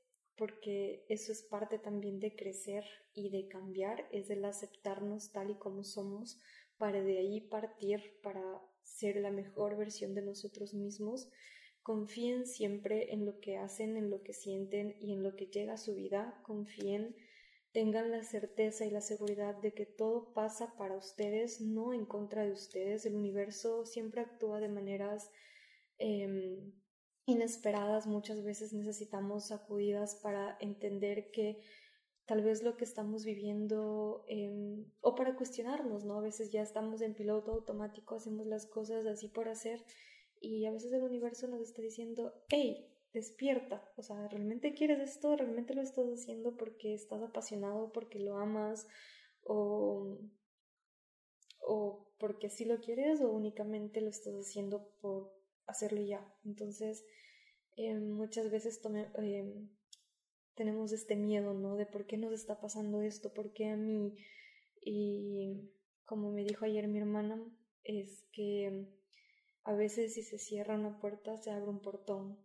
porque 0.41 1.05
eso 1.07 1.31
es 1.31 1.43
parte 1.43 1.77
también 1.77 2.19
de 2.19 2.35
crecer 2.35 2.83
y 3.13 3.29
de 3.29 3.47
cambiar, 3.47 4.07
es 4.11 4.27
el 4.31 4.43
aceptarnos 4.43 5.31
tal 5.31 5.51
y 5.51 5.53
como 5.53 5.83
somos 5.83 6.41
para 6.79 7.03
de 7.03 7.19
ahí 7.19 7.41
partir 7.41 8.19
para 8.23 8.41
ser 8.81 9.17
la 9.17 9.29
mejor 9.29 9.77
versión 9.77 10.15
de 10.15 10.23
nosotros 10.23 10.73
mismos. 10.73 11.29
Confíen 11.83 12.47
siempre 12.47 13.13
en 13.13 13.23
lo 13.23 13.39
que 13.39 13.57
hacen, 13.57 13.97
en 13.97 14.09
lo 14.09 14.23
que 14.23 14.33
sienten 14.33 14.95
y 14.99 15.13
en 15.13 15.21
lo 15.21 15.35
que 15.35 15.45
llega 15.45 15.73
a 15.73 15.77
su 15.77 15.93
vida. 15.93 16.41
Confíen, 16.41 17.15
tengan 17.71 18.09
la 18.09 18.23
certeza 18.23 18.83
y 18.83 18.89
la 18.89 19.01
seguridad 19.01 19.53
de 19.61 19.75
que 19.75 19.85
todo 19.85 20.33
pasa 20.33 20.75
para 20.75 20.97
ustedes, 20.97 21.61
no 21.61 21.93
en 21.93 22.07
contra 22.07 22.45
de 22.45 22.51
ustedes. 22.51 23.05
El 23.05 23.13
universo 23.13 23.85
siempre 23.85 24.21
actúa 24.21 24.59
de 24.59 24.69
maneras 24.69 25.29
em, 25.99 26.73
inesperadas, 27.25 28.07
muchas 28.07 28.43
veces 28.43 28.73
necesitamos 28.73 29.47
sacudidas 29.47 30.15
para 30.15 30.57
entender 30.59 31.31
que 31.31 31.59
tal 32.25 32.43
vez 32.43 32.63
lo 32.63 32.77
que 32.77 32.85
estamos 32.85 33.25
viviendo 33.25 34.23
em, 34.27 34.85
o 35.01 35.15
para 35.15 35.35
cuestionarnos, 35.35 36.05
¿no? 36.05 36.17
A 36.17 36.21
veces 36.21 36.49
ya 36.51 36.61
estamos 36.61 37.01
en 37.01 37.13
piloto 37.13 37.51
automático, 37.51 38.15
hacemos 38.15 38.47
las 38.47 38.65
cosas 38.65 39.05
así 39.05 39.27
por 39.27 39.49
hacer 39.49 39.83
y 40.39 40.65
a 40.65 40.71
veces 40.71 40.93
el 40.93 41.03
universo 41.03 41.47
nos 41.47 41.61
está 41.61 41.81
diciendo, 41.81 42.33
hey, 42.49 42.87
despierta, 43.13 43.83
o 43.97 44.01
sea, 44.01 44.27
¿realmente 44.29 44.73
quieres 44.73 44.99
esto? 44.99 45.35
¿Realmente 45.35 45.73
lo 45.73 45.81
estás 45.81 46.07
haciendo 46.07 46.55
porque 46.55 46.93
estás 46.93 47.21
apasionado, 47.21 47.91
porque 47.91 48.19
lo 48.19 48.37
amas 48.37 48.87
o, 49.43 50.17
o 51.59 52.13
porque 52.17 52.49
sí 52.49 52.65
lo 52.65 52.79
quieres 52.79 53.21
o 53.21 53.29
únicamente 53.29 53.99
lo 54.01 54.09
estás 54.09 54.35
haciendo 54.35 54.89
por 55.01 55.40
hacerlo 55.71 56.01
ya? 56.01 56.25
Entonces, 56.45 57.05
eh, 57.77 57.95
muchas 57.95 58.51
veces 58.51 58.79
eh, 59.19 59.67
tenemos 60.55 60.91
este 60.91 61.15
miedo, 61.15 61.53
¿no? 61.53 61.75
De 61.75 61.85
por 61.85 62.05
qué 62.05 62.17
nos 62.17 62.33
está 62.33 62.59
pasando 62.59 63.01
esto, 63.01 63.33
por 63.33 63.53
qué 63.53 63.69
a 63.69 63.77
mí. 63.77 64.15
Y 64.81 65.71
como 66.05 66.31
me 66.31 66.43
dijo 66.43 66.65
ayer 66.65 66.87
mi 66.87 66.99
hermana, 66.99 67.43
es 67.83 68.25
que 68.31 68.87
a 69.63 69.73
veces 69.73 70.13
si 70.13 70.23
se 70.23 70.39
cierra 70.39 70.75
una 70.75 70.99
puerta 70.99 71.37
se 71.37 71.51
abre 71.51 71.69
un 71.69 71.81
portón. 71.81 72.37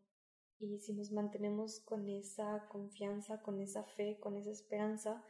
Y 0.58 0.78
si 0.78 0.94
nos 0.94 1.12
mantenemos 1.12 1.80
con 1.80 2.08
esa 2.08 2.66
confianza, 2.70 3.42
con 3.42 3.60
esa 3.60 3.84
fe, 3.84 4.18
con 4.20 4.36
esa 4.36 4.50
esperanza, 4.50 5.22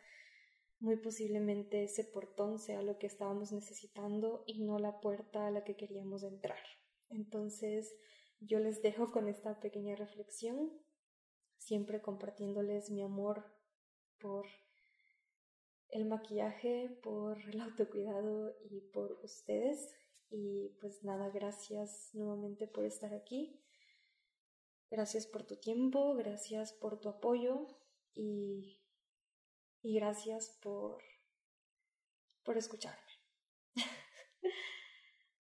muy 0.79 0.97
posiblemente 0.97 1.83
ese 1.83 2.05
portón 2.05 2.59
sea 2.59 2.83
lo 2.83 2.99
que 2.99 3.07
estábamos 3.07 3.51
necesitando 3.53 4.45
y 4.47 4.63
no 4.63 4.79
la 4.79 5.01
puerta 5.01 5.47
a 5.47 5.51
la 5.51 5.65
que 5.65 5.77
queríamos 5.77 6.23
entrar. 6.23 6.59
Entonces, 7.09 7.95
yo 8.41 8.59
les 8.59 8.83
dejo 8.83 9.13
con 9.13 9.29
esta 9.29 9.61
pequeña 9.61 9.97
reflexión, 9.97 10.73
siempre 11.57 12.03
compartiéndoles 12.03 12.91
mi 12.91 13.03
amor 13.03 13.45
por 14.19 14.47
el 15.89 16.05
maquillaje, 16.07 16.99
por 17.03 17.41
el 17.49 17.61
autocuidado 17.61 18.55
y 18.71 18.81
por 18.93 19.13
ustedes. 19.23 19.95
Y 20.31 20.77
pues 20.81 21.05
nada, 21.05 21.31
gracias 21.31 22.11
nuevamente 22.13 22.67
por 22.67 22.85
estar 22.85 23.15
aquí. 23.15 23.63
Gracias 24.91 25.27
por 25.27 25.45
tu 25.45 25.57
tiempo, 25.57 26.15
gracias 26.15 26.73
por 26.73 27.01
tu 27.01 27.09
apoyo 27.09 27.67
y, 28.15 28.81
y 29.83 29.95
gracias 29.95 30.59
por, 30.63 31.03
por 32.45 32.57
escucharme. 32.57 33.03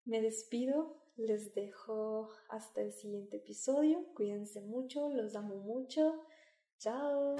Me 0.05 0.21
despido, 0.21 1.04
les 1.17 1.53
dejo 1.53 2.29
hasta 2.49 2.81
el 2.81 2.91
siguiente 2.93 3.37
episodio. 3.37 4.05
Cuídense 4.13 4.61
mucho, 4.61 5.09
los 5.09 5.35
amo 5.35 5.55
mucho. 5.55 6.21
Chao. 6.77 7.35